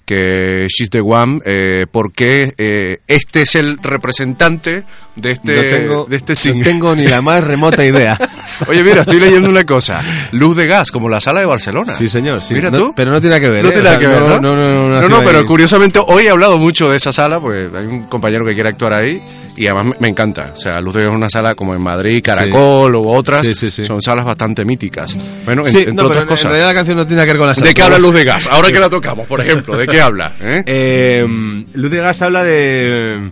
que 0.06 0.66
es 0.66 0.72
She's 0.72 0.90
the 0.90 1.02
One, 1.02 1.40
eh, 1.46 1.86
porque 1.92 2.54
eh, 2.58 3.00
este 3.08 3.42
es 3.44 3.56
el 3.56 3.78
representante 3.82 4.84
de 5.16 5.32
este, 5.32 5.39
no 5.44 5.62
tengo, 5.62 6.06
de 6.06 6.16
este 6.18 6.34
no 6.54 6.64
tengo 6.64 6.96
ni 6.96 7.08
la 7.08 7.22
más 7.22 7.44
remota 7.44 7.86
idea. 7.86 8.18
Oye, 8.68 8.84
mira, 8.84 9.02
estoy 9.02 9.20
leyendo 9.20 9.50
una 9.50 9.66
cosa. 9.66 10.02
Luz 10.32 10.56
de 10.56 10.68
gas, 10.68 10.92
como 10.92 11.08
la 11.10 11.20
sala 11.20 11.40
de 11.40 11.46
Barcelona. 11.46 11.94
Sí, 11.94 12.10
señor. 12.10 12.42
Sí. 12.42 12.54
Mira 12.54 12.72
No- 12.72 12.78
tú. 12.78 12.94
Pero 12.96 13.12
no 13.12 13.22
tiene 13.22 13.36
nada 13.36 13.48
que 13.48 13.54
ver. 13.54 13.64
No 13.64 13.70
¿eh? 13.70 13.74
tiene 13.74 13.88
O 13.88 13.92
sea, 13.92 14.00
que 14.00 14.08
ver, 14.08 14.22
¿no? 14.22 14.42
No, 14.42 14.56
no, 14.56 15.02
no. 15.02 15.10
No, 15.10 15.24
pero 15.24 15.46
curiosamente 15.46 16.00
hoy 16.06 16.26
he 16.26 16.30
hablado 16.30 16.58
mucho 16.58 16.90
de 16.90 16.98
esa 16.98 17.12
sala, 17.12 17.40
pues 17.40 17.70
hay 17.74 17.86
un 17.86 18.04
compañero 18.04 18.46
que 18.46 18.54
quiere 18.54 18.70
actuar 18.70 18.94
ahí 18.94 19.22
y 19.56 19.68
además 19.68 19.96
me, 20.00 20.08
encanta. 20.08 20.54
O 20.56 20.60
sea, 20.60 20.80
Luz 20.82 20.94
de 20.96 21.02
Gas 21.02 21.12
es 21.12 21.16
una 21.16 21.30
sala 21.30 21.56
como 21.56 21.74
en 21.74 21.82
Madrid, 21.82 22.22
Caracol 22.24 22.96
u 22.96 23.10
otras, 23.10 23.46
Sí, 23.46 23.56
sí, 23.56 23.70
sí. 23.70 23.86
son 23.86 24.02
salas 24.02 24.26
bastante 24.26 24.66
míticas. 24.66 25.16
Bueno, 25.46 25.64
en- 25.66 25.72
Sí, 25.72 25.84
entre 25.86 26.06
otras 26.06 26.26
cosas. 26.26 26.46
En 26.46 26.52
realidad 26.52 26.70
la 26.70 26.76
canción 26.76 26.98
no 26.98 27.08
tiene 27.08 27.24
que 27.24 27.28
ver 27.30 27.38
con 27.38 27.48
la 27.48 27.54
¿De 27.54 27.74
qué 27.74 27.82
habla 27.82 28.00
Luz 28.00 28.14
de 28.14 28.24
Gas? 28.24 28.48
Ahora 28.52 28.72
que 28.72 28.80
la 28.80 28.90
tocamos, 28.90 29.28
por 29.28 29.42
ejemplo, 29.42 29.78
¿de 29.78 29.88
qué 29.88 30.02
habla? 30.02 30.34
¿Eh? 30.42 30.64
Eh, 30.72 31.26
Luz 31.74 31.92
de 31.92 31.98
Gas 31.98 32.22
habla 32.22 32.44
de. 32.44 33.30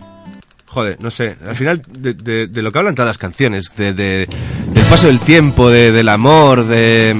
Joder, 0.78 0.96
no 1.00 1.10
sé. 1.10 1.36
Al 1.46 1.56
final, 1.56 1.82
de, 1.90 2.48
lo 2.62 2.70
que 2.70 2.78
hablan 2.78 2.94
todas 2.94 3.08
las 3.08 3.18
canciones. 3.18 3.72
De, 3.76 3.92
de- 3.92 4.28
del 4.72 4.84
paso 4.84 5.08
del 5.08 5.18
tiempo, 5.18 5.70
de, 5.70 5.90
del 5.92 6.08
amor, 6.08 6.66
de, 6.66 7.16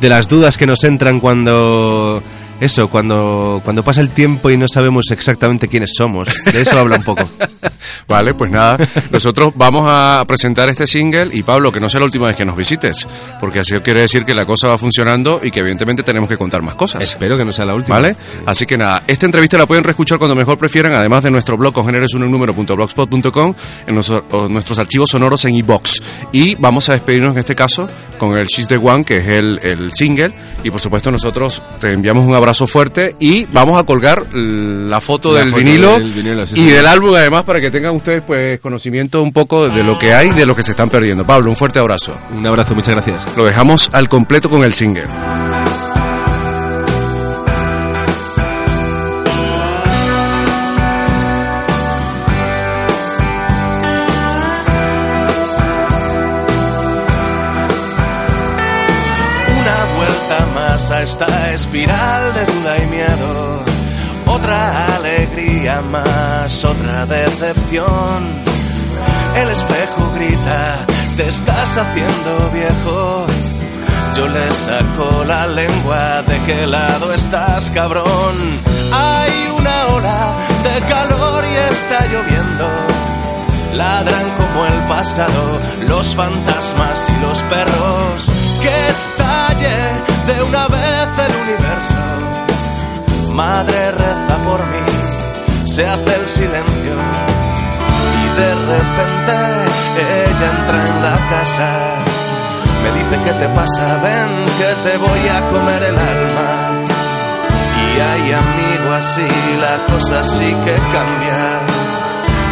de 0.00 0.08
las 0.08 0.28
dudas 0.28 0.56
que 0.56 0.66
nos 0.66 0.84
entran 0.84 1.18
cuando. 1.18 2.22
Eso, 2.62 2.88
cuando, 2.88 3.60
cuando 3.64 3.82
pasa 3.82 4.00
el 4.00 4.10
tiempo 4.10 4.48
y 4.48 4.56
no 4.56 4.68
sabemos 4.68 5.10
exactamente 5.10 5.66
quiénes 5.66 5.90
somos. 5.96 6.28
De 6.44 6.62
eso 6.62 6.78
habla 6.78 6.96
un 6.96 7.02
poco. 7.02 7.28
Vale, 8.08 8.34
pues 8.34 8.50
nada, 8.52 8.76
nosotros 9.10 9.52
vamos 9.56 9.84
a 9.86 10.22
presentar 10.28 10.68
este 10.70 10.86
single 10.86 11.28
y 11.32 11.42
Pablo, 11.42 11.72
que 11.72 11.80
no 11.80 11.88
sea 11.88 11.98
la 12.00 12.06
última 12.06 12.26
vez 12.28 12.36
que 12.36 12.44
nos 12.44 12.56
visites, 12.56 13.08
porque 13.40 13.58
así 13.60 13.74
quiere 13.80 14.00
decir 14.02 14.24
que 14.24 14.32
la 14.34 14.44
cosa 14.46 14.68
va 14.68 14.78
funcionando 14.78 15.40
y 15.42 15.50
que 15.50 15.58
evidentemente 15.60 16.04
tenemos 16.04 16.28
que 16.28 16.36
contar 16.36 16.62
más 16.62 16.74
cosas. 16.76 17.02
Espero 17.02 17.36
que 17.36 17.44
no 17.44 17.52
sea 17.52 17.64
la 17.64 17.74
última. 17.74 17.96
¿Vale? 17.96 18.14
Así 18.46 18.64
que 18.64 18.78
nada, 18.78 19.02
esta 19.08 19.26
entrevista 19.26 19.58
la 19.58 19.66
pueden 19.66 19.82
reescuchar 19.82 20.18
cuando 20.18 20.34
mejor 20.36 20.56
prefieran, 20.56 20.92
además 20.92 21.24
de 21.24 21.32
nuestro 21.32 21.56
blog 21.56 21.72
congéneres 21.74 22.14
uno 22.14 22.26
en 22.26 22.30
número.blogspot.com, 22.30 23.54
en 23.88 23.94
nuestro- 23.94 24.24
nuestros 24.48 24.78
archivos 24.78 25.10
sonoros 25.10 25.44
en 25.46 25.56
iBox. 25.56 26.00
Y 26.32 26.54
vamos 26.56 26.88
a 26.88 26.92
despedirnos 26.92 27.32
en 27.32 27.38
este 27.38 27.54
caso 27.56 27.88
con 28.18 28.36
el 28.36 28.46
She's 28.46 28.68
the 28.68 28.76
One, 28.76 29.04
que 29.04 29.18
es 29.18 29.26
el, 29.28 29.58
el 29.62 29.90
single. 29.92 30.32
Y 30.62 30.70
por 30.70 30.80
supuesto, 30.80 31.10
nosotros 31.10 31.60
te 31.80 31.90
enviamos 31.90 32.24
un 32.26 32.34
abrazo 32.36 32.51
fuerte 32.66 33.16
y 33.18 33.46
vamos 33.46 33.78
a 33.78 33.84
colgar 33.84 34.26
la 34.32 35.00
foto 35.00 35.32
La 35.32 35.40
del 35.40 35.50
foto 35.50 35.58
vinilo 35.64 35.98
del 35.98 36.10
vinilo, 36.12 36.46
sí, 36.46 36.54
y 36.56 36.64
sí. 36.64 36.70
del 36.70 36.86
álbum, 36.86 37.14
además, 37.14 37.44
para 37.44 37.60
que 37.60 37.70
tengan 37.70 37.94
ustedes 37.94 38.22
pues 38.22 38.60
conocimiento 38.60 39.22
un 39.22 39.32
poco 39.32 39.68
de 39.68 39.82
lo 39.82 39.98
que 39.98 40.14
hay, 40.14 40.30
de 40.30 40.46
lo 40.46 40.54
que 40.54 40.62
se 40.62 40.72
están 40.72 40.90
perdiendo. 40.90 41.26
Pablo, 41.26 41.50
un 41.50 41.56
fuerte 41.56 41.78
abrazo. 41.78 42.16
Un 42.36 42.46
abrazo, 42.46 42.74
muchas 42.74 42.94
gracias. 42.94 43.26
Lo 43.36 43.44
dejamos 43.44 43.90
al 43.92 44.08
completo 44.08 44.48
con 44.48 44.64
el 44.64 44.72
single. 44.72 45.06
Esta 61.02 61.50
espiral 61.50 62.32
de 62.34 62.46
duda 62.46 62.78
y 62.78 62.86
miedo. 62.86 63.62
Otra 64.26 64.96
alegría 64.96 65.82
más, 65.82 66.64
otra 66.64 67.06
decepción. 67.06 68.20
El 69.34 69.48
espejo 69.50 70.12
grita, 70.14 70.86
te 71.16 71.28
estás 71.28 71.76
haciendo 71.76 72.50
viejo. 72.54 73.26
Yo 74.16 74.28
le 74.28 74.52
saco 74.52 75.24
la 75.26 75.48
lengua, 75.48 76.22
¿de 76.22 76.38
qué 76.46 76.66
lado 76.66 77.12
estás, 77.12 77.70
cabrón? 77.70 78.36
Hay 78.92 79.32
una 79.58 79.86
ola 79.86 80.36
de 80.62 80.86
calor 80.86 81.44
y 81.52 81.56
está 81.72 82.06
lloviendo. 82.06 82.68
Ladran 83.74 84.26
como 84.36 84.66
el 84.66 84.80
pasado 84.88 85.58
los 85.88 86.14
fantasmas 86.14 87.08
y 87.08 87.20
los 87.22 87.42
perros. 87.42 88.41
Que 88.62 88.88
estalle 88.90 89.76
de 90.28 90.42
una 90.44 90.68
vez 90.68 91.08
el 91.26 91.34
universo. 91.44 91.94
Madre 93.34 93.90
reza 93.92 94.36
por 94.48 94.60
mí, 94.66 95.66
se 95.66 95.86
hace 95.86 96.14
el 96.14 96.26
silencio. 96.28 96.94
Y 98.22 98.40
de 98.40 98.54
repente 98.72 99.34
ella 99.98 100.50
entra 100.50 100.86
en 100.86 101.02
la 101.02 101.16
casa. 101.30 101.70
Me 102.82 102.92
dice 102.92 103.16
que 103.24 103.32
te 103.32 103.48
pasa, 103.48 103.84
ven 104.04 104.44
que 104.58 104.90
te 104.90 104.96
voy 104.98 105.28
a 105.28 105.40
comer 105.50 105.82
el 105.82 105.98
alma. 105.98 106.84
Y 107.84 108.00
hay 108.00 108.32
amigo 108.32 108.92
así, 108.94 109.28
la 109.60 109.76
cosa 109.92 110.24
sí 110.24 110.54
que 110.64 110.74
cambia. 110.76 111.38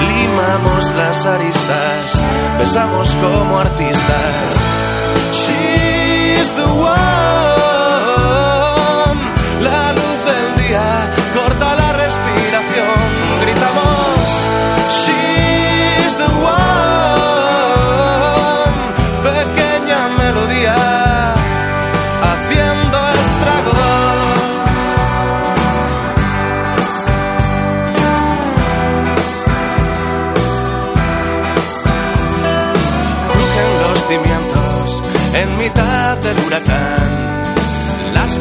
Limamos 0.09 0.93
las 0.97 1.27
aristas, 1.27 2.23
besamos 2.59 3.15
como 3.17 3.61
artistas. 3.61 4.70
She's 6.41 6.57
the 6.57 6.63
one, 6.63 7.20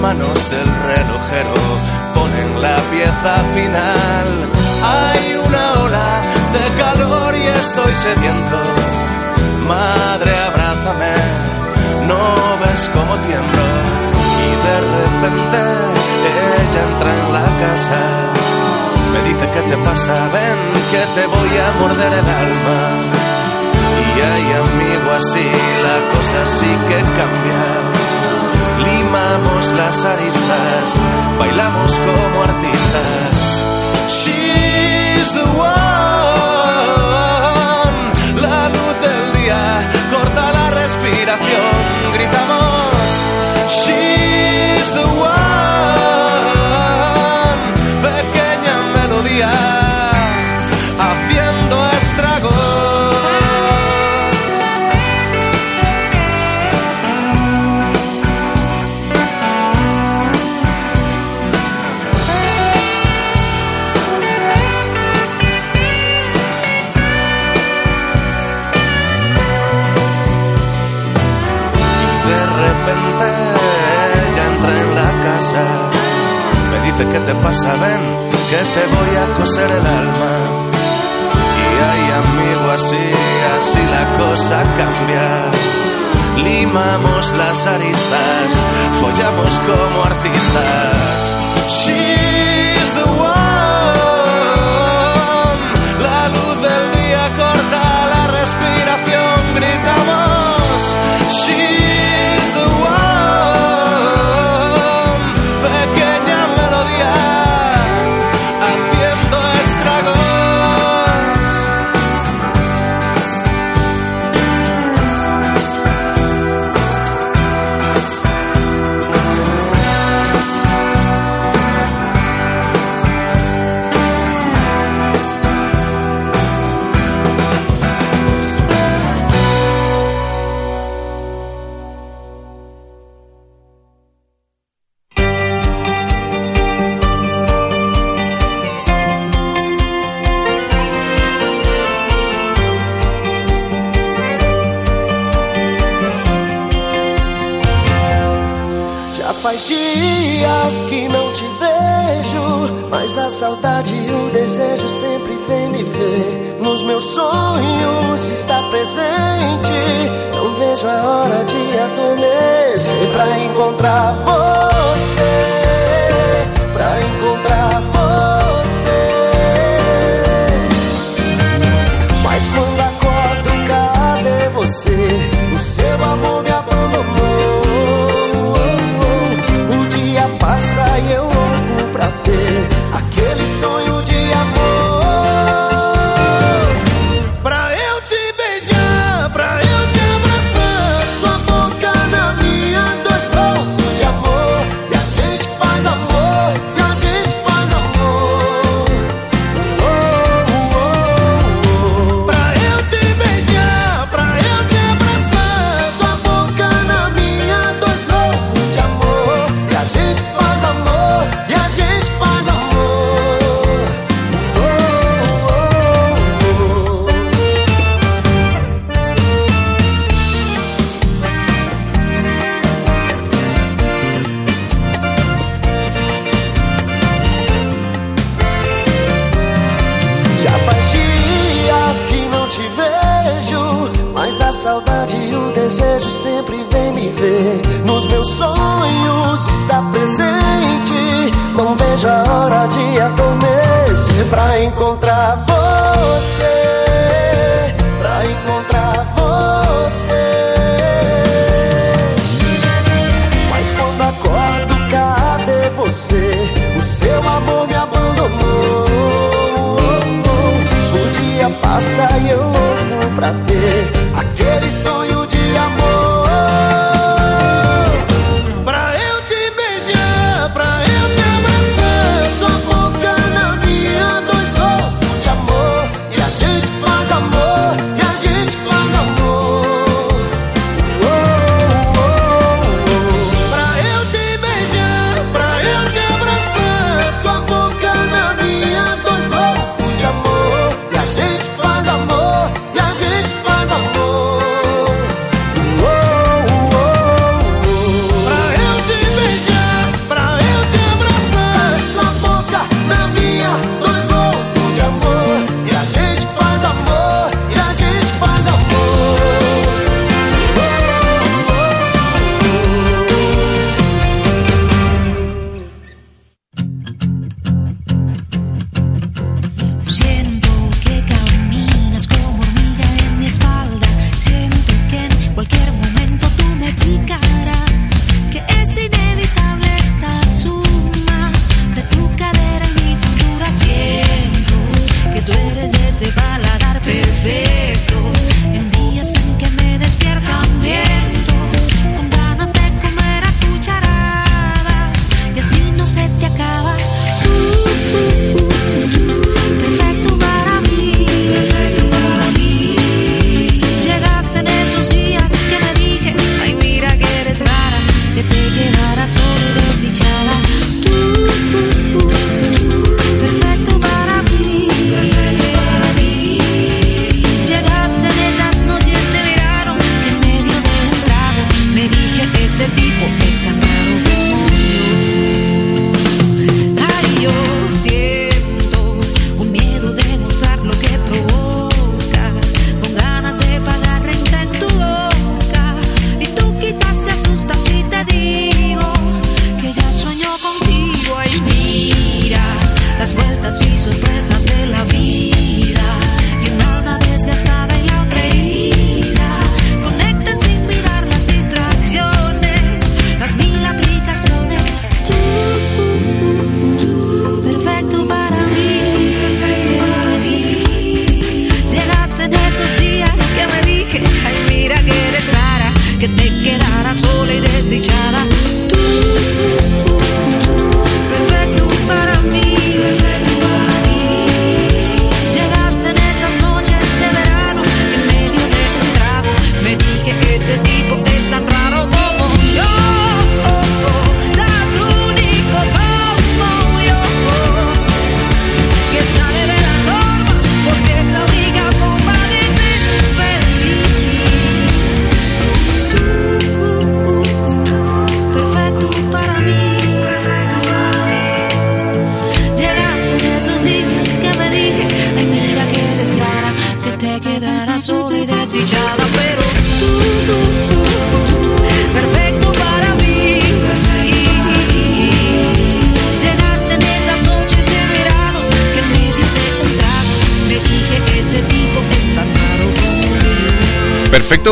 manos 0.02 0.50
del 0.50 0.70
relojero 0.92 1.56
ponen 2.14 2.62
la 2.62 2.78
pieza 2.92 3.34
final. 3.54 4.28
Hay 4.84 5.36
una 5.46 5.74
ola 5.84 6.22
de 6.56 6.82
calor 6.82 7.36
y 7.36 7.46
estoy 7.48 7.94
sediento. 7.96 8.60
Madre, 9.68 10.32
abrázame, 10.50 11.14
no 12.08 12.24
ves 12.62 12.90
cómo 12.94 13.14
tiemblo. 13.28 13.66
Y 14.46 14.52
de 14.68 14.78
repente 14.98 15.60
ella 16.30 16.82
entra 16.90 17.14
en 17.14 17.34
la 17.34 17.48
casa. 17.64 18.00
Me 19.12 19.22
dice 19.24 19.46
que 19.54 19.62
te 19.70 19.78
pasa, 19.78 20.14
ven 20.34 20.60
que 20.92 21.04
te 21.16 21.28
voy 21.28 21.58
a 21.58 21.72
morder 21.80 22.14
el 22.14 22.30
alma. 22.44 22.80
Y 24.16 24.22
hay 24.22 24.48
amigo 24.66 25.12
así, 25.18 25.52
la 25.88 25.98
cosa 26.14 26.48
sí 26.58 26.72
que 26.88 27.02
cambia. 27.02 27.89
Limamos 28.80 29.74
las 29.74 30.06
aristas, 30.06 30.94
bailamos 31.38 31.92
como 32.00 32.44
artistas. 32.44 33.36
She's 34.10 35.32
the 35.34 35.46
one, 35.58 35.79
dice 77.00 77.12
que 77.12 77.20
te 77.20 77.36
pasa, 77.36 77.74
ven, 77.74 78.02
que 78.50 78.58
te 78.58 78.84
voy 78.96 79.16
a 79.16 79.26
coser 79.38 79.72
el 79.72 79.86
alma. 79.86 80.34
Y 81.60 81.84
hay 81.84 82.12
amigo 82.12 82.72
así, 82.72 83.12
así 83.58 83.80
la 83.90 84.18
cosa 84.18 84.64
cambia. 84.78 85.46
Limamos 86.44 87.38
las 87.38 87.68
aristas, 87.68 88.54
follamos 89.02 89.60
como 89.60 90.04
artistas. 90.06 91.36
She's 91.70 92.39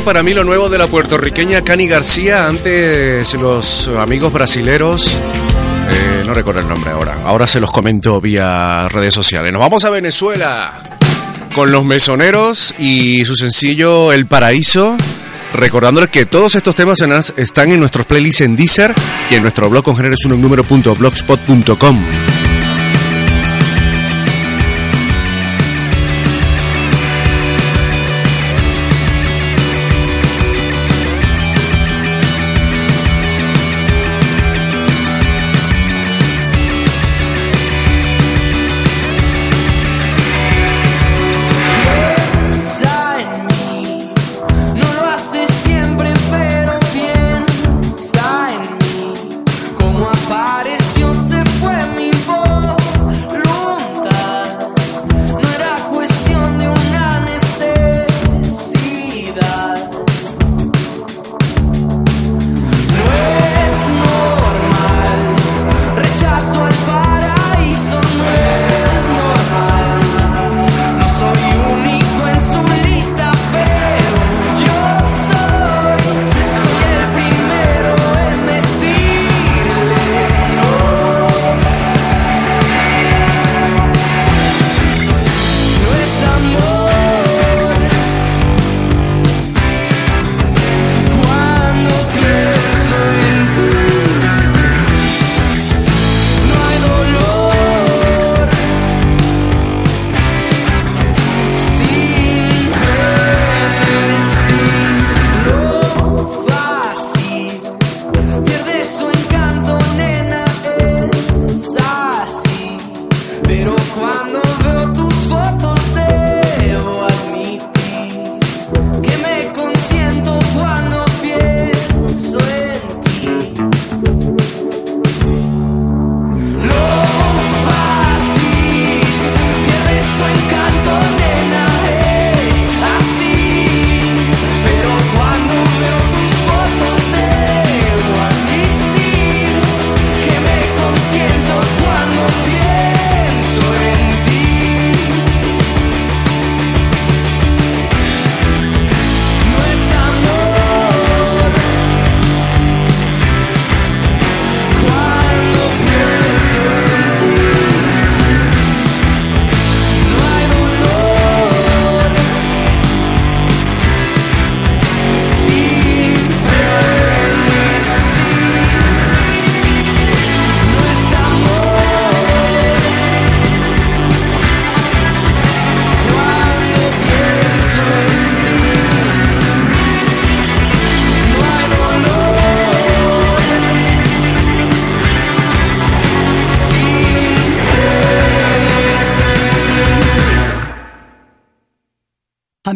para 0.08 0.24
mí 0.24 0.34
lo 0.34 0.44
nuevo 0.46 0.70
de 0.70 0.78
la 0.78 0.88
puertorriqueña 0.88 1.66
Cani 1.66 1.86
García, 1.86 2.48
antes 2.48 3.34
los 3.34 3.90
amigos 3.90 4.32
brasileros, 4.32 5.20
eh, 5.90 6.24
no 6.26 6.34
recuerdo 6.34 6.62
el 6.62 6.70
nombre 6.70 6.92
ahora, 6.92 7.18
ahora 7.26 7.46
se 7.46 7.60
los 7.60 7.74
comento 7.74 8.22
vía 8.22 8.88
redes 8.88 9.14
sociales. 9.14 9.52
Nos 9.52 9.60
vamos 9.60 9.84
a 9.84 9.90
Venezuela 9.90 10.98
con 11.54 11.74
los 11.74 11.84
mesoneros 11.84 12.74
y 12.80 13.26
su 13.26 13.36
sencillo 13.36 14.14
El 14.14 14.28
Paraíso. 14.28 14.96
Recordándoles 15.54 16.10
que 16.10 16.26
todos 16.26 16.56
estos 16.56 16.74
temas 16.74 17.04
están 17.36 17.74
en 17.74 17.82
nuestros 17.82 18.06
playlists 18.06 18.40
en 18.40 18.56
Deezer 18.56 18.96
y 19.30 19.36
en 19.36 19.42
nuestro 19.42 19.70
blog 19.70 19.84
con 19.84 19.98
génerosunumnúmero.blogspot.com. 19.98 22.27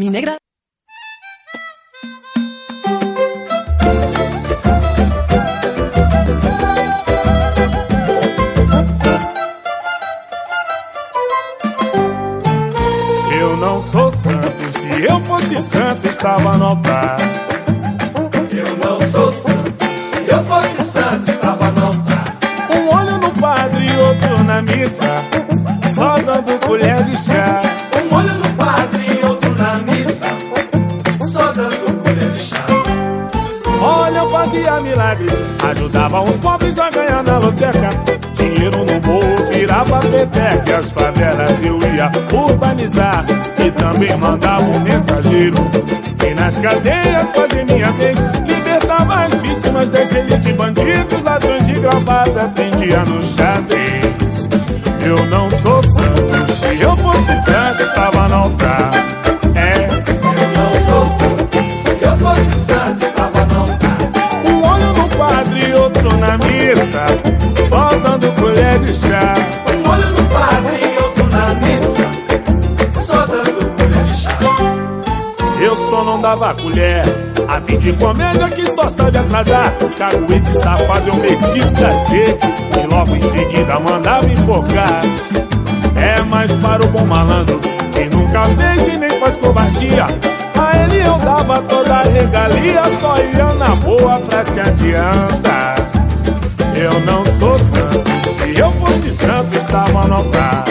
mi 0.01 0.09
negra. 0.09 0.35
Eu 13.39 13.57
não 13.57 13.79
sou 13.79 14.11
santo, 14.11 14.71
se 14.79 15.03
eu 15.03 15.21
fosse 15.21 15.61
santo, 15.61 16.09
estava 16.09 16.57
no 16.57 16.65
altar. 16.65 17.17
Eu 18.49 18.77
não 18.77 18.99
sou 19.07 19.31
santo, 19.31 19.85
se 19.85 20.31
eu 20.31 20.43
fosse 20.45 20.83
santo, 20.83 21.29
estava 21.29 21.69
no 21.73 21.85
altar. 21.85 22.25
Um 22.75 22.87
olho 22.97 23.17
no 23.19 23.29
padre 23.39 23.85
e 23.85 23.97
outro 23.97 24.43
na 24.45 24.63
missa, 24.63 25.23
só 25.93 26.15
dando 26.15 26.57
colher 26.65 27.03
de 27.03 27.17
chá. 27.17 27.60
Ajudava 35.71 36.21
os 36.21 36.35
pobres 36.37 36.77
a 36.77 36.89
ganhar 36.89 37.23
na 37.23 37.37
loteca. 37.37 37.89
Dinheiro 38.35 38.77
no 38.79 38.99
bolso, 38.99 39.51
virava 39.51 39.99
peteca. 39.99 40.77
As 40.77 40.89
favelas 40.89 41.61
eu 41.61 41.79
ia 41.93 42.11
urbanizar 42.33 43.25
e 43.65 43.71
também 43.71 44.15
mandava 44.17 44.63
um 44.63 44.79
mensageiro. 44.81 45.57
E 46.27 46.33
nas 46.33 46.57
cadeias 46.57 47.29
fazia 47.31 47.65
minha 47.65 47.91
vez, 47.93 48.17
libertava 48.47 49.25
as 49.25 49.33
vítimas 49.35 49.89
das 49.89 50.15
elites, 50.15 50.55
bandidos, 50.55 51.23
ladrões 51.23 51.65
de 51.65 51.73
gravata, 51.73 52.51
prendia 52.55 52.99
no 53.05 53.21
xadrez. 53.21 54.47
Eu 55.05 55.25
não 55.27 55.49
sou 55.49 55.81
santo, 55.83 56.53
se 56.53 56.81
eu 56.81 56.95
fosse 56.97 57.39
santo, 57.45 57.83
estava 57.83 58.27
no 58.27 58.35
altar. 58.35 59.00
Colher 68.51 68.79
de 68.79 68.93
chá. 68.93 69.33
Um 69.73 69.89
olho 69.89 70.09
no 70.11 70.23
padre 70.29 70.79
e 70.83 71.03
outro 71.03 71.23
na 71.29 71.53
missa, 71.55 73.01
só 73.01 73.25
dando 73.25 73.77
colher 73.77 74.03
de 74.03 74.15
chá. 74.15 74.37
Eu 75.61 75.77
só 75.77 76.03
não 76.03 76.21
dava 76.21 76.53
colher. 76.55 77.03
A 77.47 77.61
fim 77.61 77.77
de 77.79 77.93
comédia 77.93 78.49
que 78.49 78.65
só 78.67 78.89
sabe 78.89 79.17
atrasar. 79.17 79.73
Caguete 79.97 80.53
safado, 80.55 81.09
eu 81.09 81.15
meti 81.15 81.61
o 81.61 81.71
cacete. 81.73 82.47
E 82.81 82.87
logo 82.87 83.15
em 83.15 83.21
seguida 83.21 83.79
mandava 83.79 84.25
enfocar. 84.25 85.01
É 85.95 86.21
mais 86.23 86.51
para 86.53 86.83
o 86.83 86.87
bom 86.87 87.05
malandro, 87.05 87.59
que 87.91 88.03
nunca 88.05 88.45
fez 88.45 88.87
e 88.87 88.97
nem 88.97 89.09
faz 89.19 89.37
covardia. 89.37 90.07
A 90.57 90.77
ele 90.83 91.05
eu 91.05 91.17
dava 91.19 91.61
toda 91.63 91.95
a 91.95 92.03
regalia, 92.03 92.83
só 92.99 93.15
ia 93.17 93.53
na 93.53 93.75
boa 93.75 94.19
pra 94.19 94.43
se 94.43 94.59
adiantar. 94.59 95.75
Eu 96.75 96.99
não 97.01 97.23
sou 97.37 97.59
altar. 99.77 100.63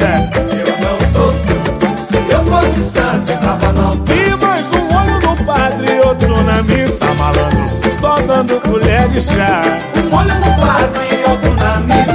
É. 0.00 0.14
Eu 0.58 0.72
não 0.80 0.98
sou 1.08 1.30
santo, 1.30 1.98
se 1.98 2.16
eu 2.16 2.44
fosse 2.44 2.82
santo, 2.82 3.30
estava 3.30 3.72
altar. 3.72 4.14
E 4.16 4.36
mais 4.36 4.66
um 4.72 4.96
olho 4.96 5.20
no 5.20 5.44
padre 5.44 5.92
e 5.94 6.00
outro 6.00 6.42
na 6.42 6.62
missa, 6.62 7.04
malandro, 7.18 7.92
só 8.00 8.16
dando 8.22 8.60
colher 8.62 9.08
de 9.08 9.20
chá. 9.20 9.60
Um 9.96 10.14
olho 10.14 10.34
no 10.36 10.56
padre 10.56 11.04
e 11.12 11.30
outro 11.30 11.54
na 11.54 11.80
missa, 11.80 12.13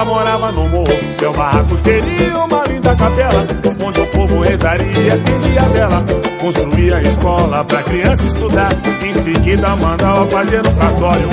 Ainda 0.00 0.14
morava 0.14 0.50
no 0.52 0.66
morro, 0.66 0.98
meu 1.20 1.32
barraco 1.34 1.76
teria 1.84 2.38
uma 2.38 2.62
linda 2.62 2.96
capela, 2.96 3.46
onde 3.84 4.00
o 4.00 4.06
povo 4.06 4.40
rezaria 4.40 4.98
e 4.98 5.10
acendia 5.10 5.60
a 5.60 5.64
vela. 5.66 6.04
Construía 6.40 7.02
escola 7.02 7.62
pra 7.66 7.82
criança 7.82 8.26
estudar, 8.26 8.70
em 9.02 9.12
seguida 9.12 9.76
mandava 9.76 10.24
fazer 10.28 10.66
um 10.66 10.74
cartório. 10.74 11.28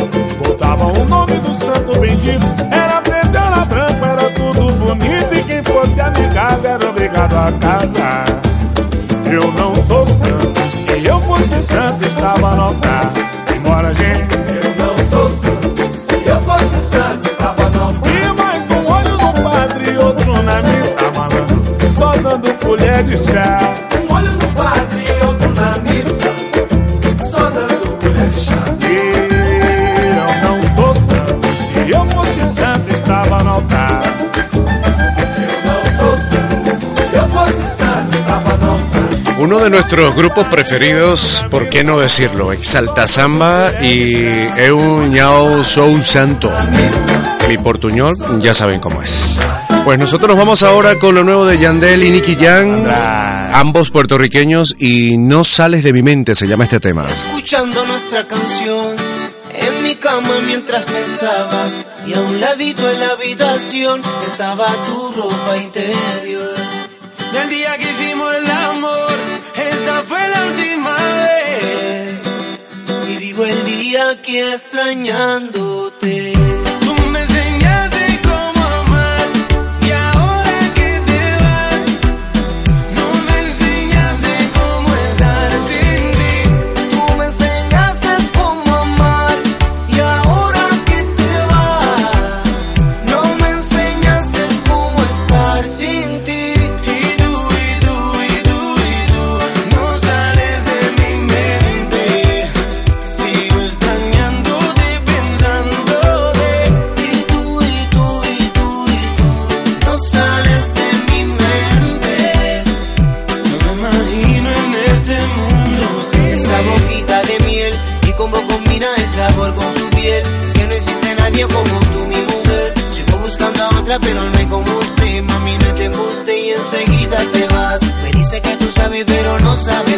Botava 0.45 0.85
o 0.85 1.05
nome 1.05 1.33
do 1.35 1.53
santo 1.53 1.97
bendito, 1.97 2.45
era 2.69 2.99
preto, 2.99 3.37
era 3.37 3.65
branco, 3.65 4.05
era 4.05 4.29
tudo 4.31 4.73
bonito, 4.73 5.33
e 5.33 5.43
quem 5.45 5.63
fosse 5.63 6.01
amigável 6.01 6.71
era 6.71 6.89
obrigado 6.89 7.33
a 7.35 7.51
casar. 7.53 8.25
Eu 9.31 9.49
não 9.53 9.75
sou 9.75 10.05
santo, 10.05 10.61
se 10.71 11.05
eu 11.05 11.21
fosse 11.21 11.61
santo, 11.61 12.05
estava 12.05 12.53
no 12.53 12.63
altar. 12.63 13.13
Embora, 13.55 13.93
gente. 13.93 14.36
Colher 22.67 23.03
de 23.03 23.17
chá. 23.17 23.73
Um 24.09 24.13
olho 24.13 24.31
no 24.31 24.47
padre 24.53 25.03
e 25.07 25.25
outro 25.25 25.49
na 25.53 25.77
missa, 25.79 26.31
só 27.29 27.49
dando 27.49 27.97
colher 28.01 28.27
de 28.27 28.39
chá. 28.39 28.63
E 28.81 28.93
eu 30.17 30.29
não 30.43 30.57
sou 30.75 30.93
santo, 30.95 31.47
se 31.47 31.91
eu 31.91 32.05
fosse 32.05 32.59
santo, 32.59 32.95
estava 32.95 33.43
no 33.43 33.49
altar. 33.51 34.03
Eu 34.53 35.57
não 35.65 35.81
sou 35.97 36.17
santo, 36.17 36.85
se 36.85 37.15
eu 37.15 37.27
fosse 37.29 37.77
santo, 37.77 38.15
estava 38.15 38.57
no 38.57 38.71
altar. 38.71 39.37
Uno 39.39 39.63
de 39.63 39.69
nuestros 39.69 40.15
grupos 40.15 40.45
preferidos, 40.47 41.45
¿por 41.49 41.69
qué 41.69 41.83
no 41.83 41.99
decirlo? 41.99 42.51
Exalta 42.51 43.07
Samba 43.07 43.71
y 43.81 44.49
Eu 44.57 45.07
Ñao 45.07 45.63
Sou 45.63 46.01
Santo. 46.01 46.51
Mi 47.47 47.57
portuñol, 47.57 48.13
ya 48.39 48.53
saben 48.53 48.79
cómo 48.79 49.01
es. 49.01 49.39
Pues 49.87 49.99
nosotros 49.99 50.35
vamos 50.35 50.63
ahora 50.63 50.99
con 50.99 51.15
lo 51.15 51.23
nuevo 51.23 51.45
de 51.45 51.57
Yandel 51.59 52.03
y 52.03 52.09
Nicky 52.09 52.35
Jam, 52.35 52.85
ambos 53.53 53.89
puertorriqueños, 53.89 54.75
y 54.77 55.17
No 55.17 55.45
sales 55.45 55.81
de 55.81 55.93
mi 55.93 56.03
mente 56.03 56.35
se 56.35 56.45
llama 56.45 56.65
este 56.65 56.81
tema. 56.81 57.07
escuchando 57.07 57.85
nuestra 57.85 58.27
canción 58.27 58.97
en 59.53 59.83
mi 59.83 59.95
cama 59.95 60.39
mientras 60.45 60.83
pensaba 60.83 61.69
y 62.05 62.13
a 62.15 62.19
un 62.19 62.41
ladito 62.41 62.81
en 62.91 62.99
la 62.99 63.11
habitación 63.11 64.01
estaba 64.27 64.67
tu 64.87 65.21
ropa 65.21 65.55
interior. 65.55 66.55
Del 67.31 67.49
día 67.49 67.77
que 67.77 67.89
hicimos 67.89 68.35
el 68.35 68.51
amor, 68.51 69.15
esa 69.55 70.03
fue 70.03 70.19
la 70.27 70.47
última 70.47 70.95
vez. 70.95 72.19
Y 73.09 73.17
vivo 73.19 73.45
el 73.45 73.63
día 73.63 74.09
aquí 74.09 74.37
extrañándote. 74.37 76.26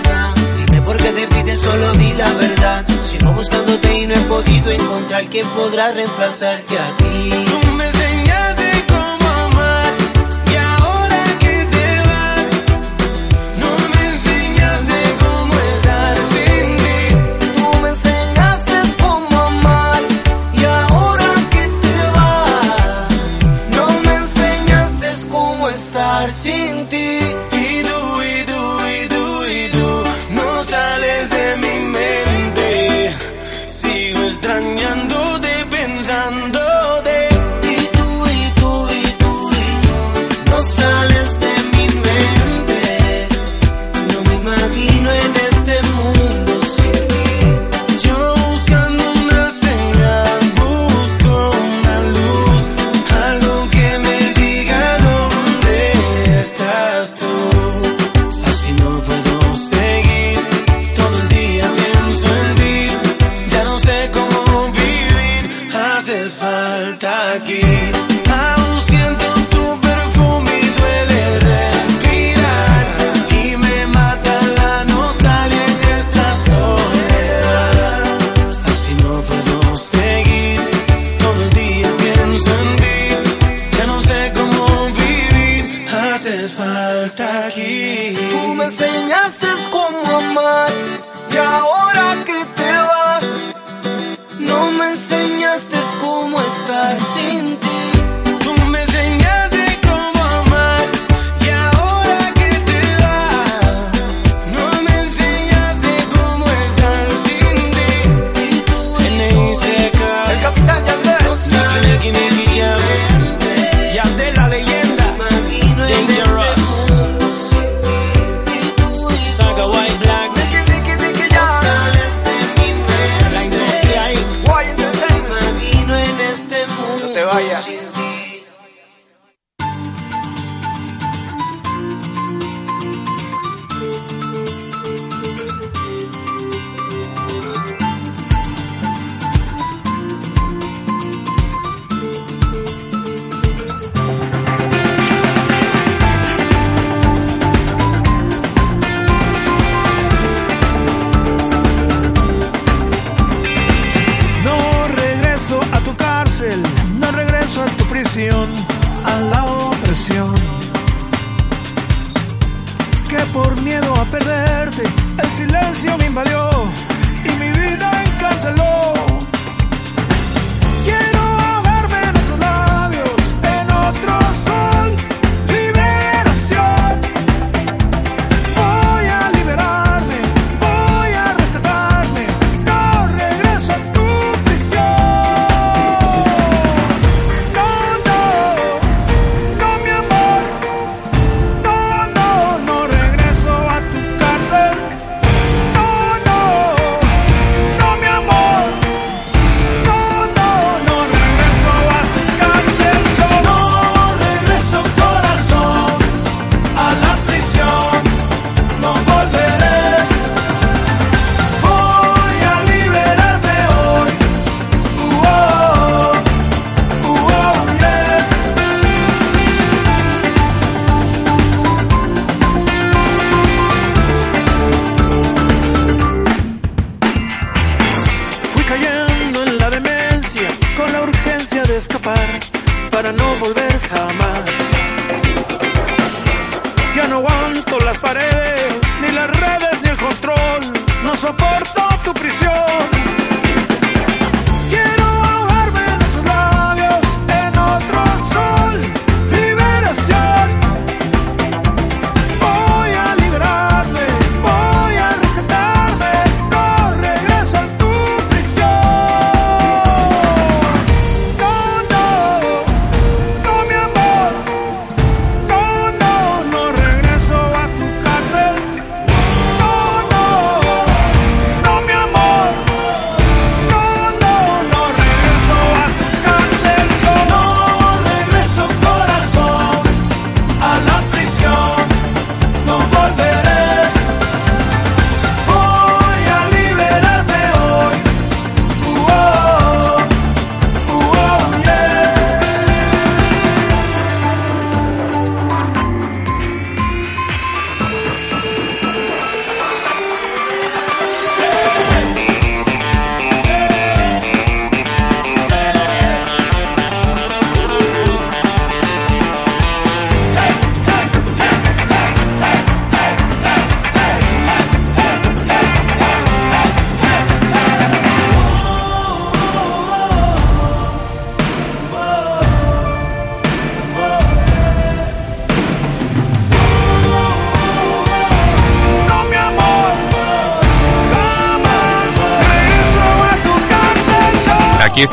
No. 0.04 0.34
Dime 0.66 0.82
por 0.82 0.98
qué 0.98 1.12
te 1.12 1.28
pides, 1.28 1.60
solo 1.60 1.92
di 1.94 2.14
la 2.14 2.32
verdad. 2.34 2.86
Sigo 3.02 3.32
buscándote 3.32 3.98
y 4.00 4.08
no 4.08 4.16
he 4.16 4.22
podido 4.22 4.72
encontrar 4.72 5.26
quien 5.30 5.48
podrá 5.50 5.92
reemplazarte 5.94 6.78
a 6.78 6.98
ti. 6.98 7.46
Tú 7.62 7.72
me 7.74 7.92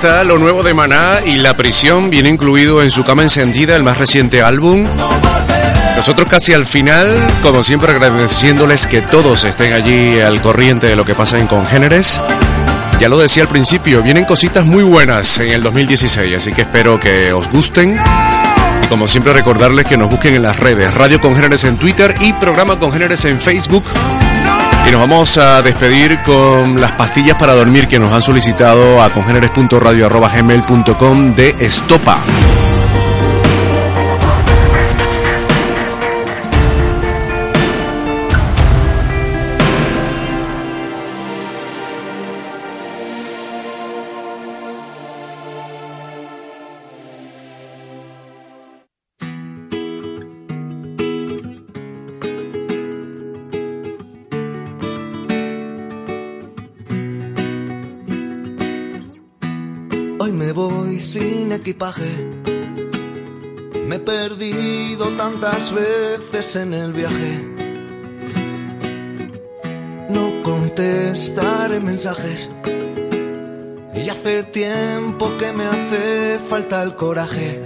lo 0.02 0.38
nuevo 0.38 0.62
de 0.62 0.74
Maná 0.74 1.20
y 1.24 1.36
La 1.36 1.54
Prisión 1.54 2.10
viene 2.10 2.28
incluido 2.28 2.82
en 2.82 2.90
su 2.90 3.02
cama 3.02 3.22
encendida, 3.22 3.74
el 3.76 3.82
más 3.82 3.96
reciente 3.96 4.42
álbum. 4.42 4.84
Nosotros 5.96 6.28
casi 6.28 6.52
al 6.52 6.66
final, 6.66 7.08
como 7.42 7.62
siempre 7.62 7.92
agradeciéndoles 7.92 8.86
que 8.86 9.00
todos 9.00 9.44
estén 9.44 9.72
allí 9.72 10.20
al 10.20 10.42
corriente 10.42 10.86
de 10.86 10.96
lo 10.96 11.04
que 11.04 11.14
pasa 11.14 11.38
en 11.38 11.46
Congéneres. 11.46 12.20
Ya 13.00 13.08
lo 13.08 13.18
decía 13.18 13.42
al 13.42 13.48
principio, 13.48 14.02
vienen 14.02 14.24
cositas 14.24 14.66
muy 14.66 14.82
buenas 14.82 15.38
en 15.38 15.52
el 15.52 15.62
2016, 15.62 16.36
así 16.36 16.52
que 16.52 16.62
espero 16.62 17.00
que 17.00 17.32
os 17.32 17.48
gusten. 17.48 17.98
Y 18.84 18.86
como 18.88 19.06
siempre 19.06 19.32
recordarles 19.32 19.86
que 19.86 19.96
nos 19.96 20.10
busquen 20.10 20.34
en 20.34 20.42
las 20.42 20.58
redes, 20.58 20.92
Radio 20.92 21.20
Congéneres 21.20 21.64
en 21.64 21.78
Twitter 21.78 22.14
y 22.20 22.34
Programa 22.34 22.78
Congéneres 22.78 23.24
en 23.24 23.40
Facebook. 23.40 23.84
Y 24.86 24.90
nos 24.92 25.00
vamos 25.00 25.36
a 25.38 25.62
despedir 25.62 26.22
con 26.22 26.78
las 26.80 26.92
pastillas 26.92 27.34
para 27.36 27.54
dormir 27.54 27.88
que 27.88 27.98
nos 27.98 28.12
han 28.12 28.22
solicitado 28.22 29.02
a 29.02 29.10
congéneres.radio.gmail.com 29.10 31.34
de 31.34 31.56
Estopa. 31.58 32.22
Tantas 65.40 65.72
veces 65.72 66.56
en 66.56 66.72
el 66.72 66.92
viaje. 66.92 67.44
No 70.08 70.42
contestaré 70.42 71.80
mensajes. 71.80 72.48
Y 73.94 74.08
hace 74.08 74.44
tiempo 74.44 75.30
que 75.38 75.52
me 75.52 75.64
hace 75.64 76.38
falta 76.48 76.82
el 76.82 76.94
coraje. 76.94 77.60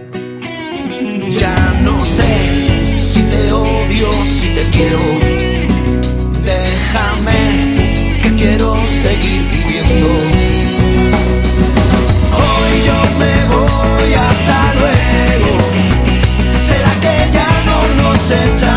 Ya 1.39 1.81
no 1.83 2.05
sé 2.05 3.03
si 3.03 3.23
te 3.23 3.53
odio, 3.53 4.11
si 4.41 4.49
te 4.57 4.65
quiero. 4.77 5.01
Déjame 6.53 8.21
que 8.23 8.35
quiero 8.37 8.75
seguir 9.05 9.43
viviendo. 9.51 10.09
Hoy 12.43 12.73
yo 12.87 12.99
me 13.21 13.35
voy 13.55 14.15
hasta 14.15 14.75
luego. 14.75 15.30
Nos 17.97 18.31
echamos 18.31 18.70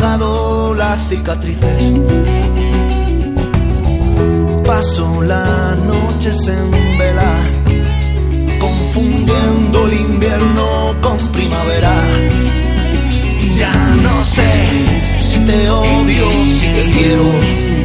las 0.00 1.08
cicatrices. 1.08 1.98
Paso 4.64 5.22
las 5.22 5.78
noches 5.78 6.48
en 6.48 6.98
vela, 6.98 7.36
confundiendo 8.58 9.86
el 9.86 9.92
invierno 9.92 10.94
con 11.02 11.18
primavera. 11.32 11.94
Ya 13.58 13.74
no 14.02 14.24
sé 14.24 14.50
si 15.20 15.38
te 15.44 15.70
odio, 15.70 16.30
si 16.58 16.66
te 16.66 16.90
quiero 16.92 17.79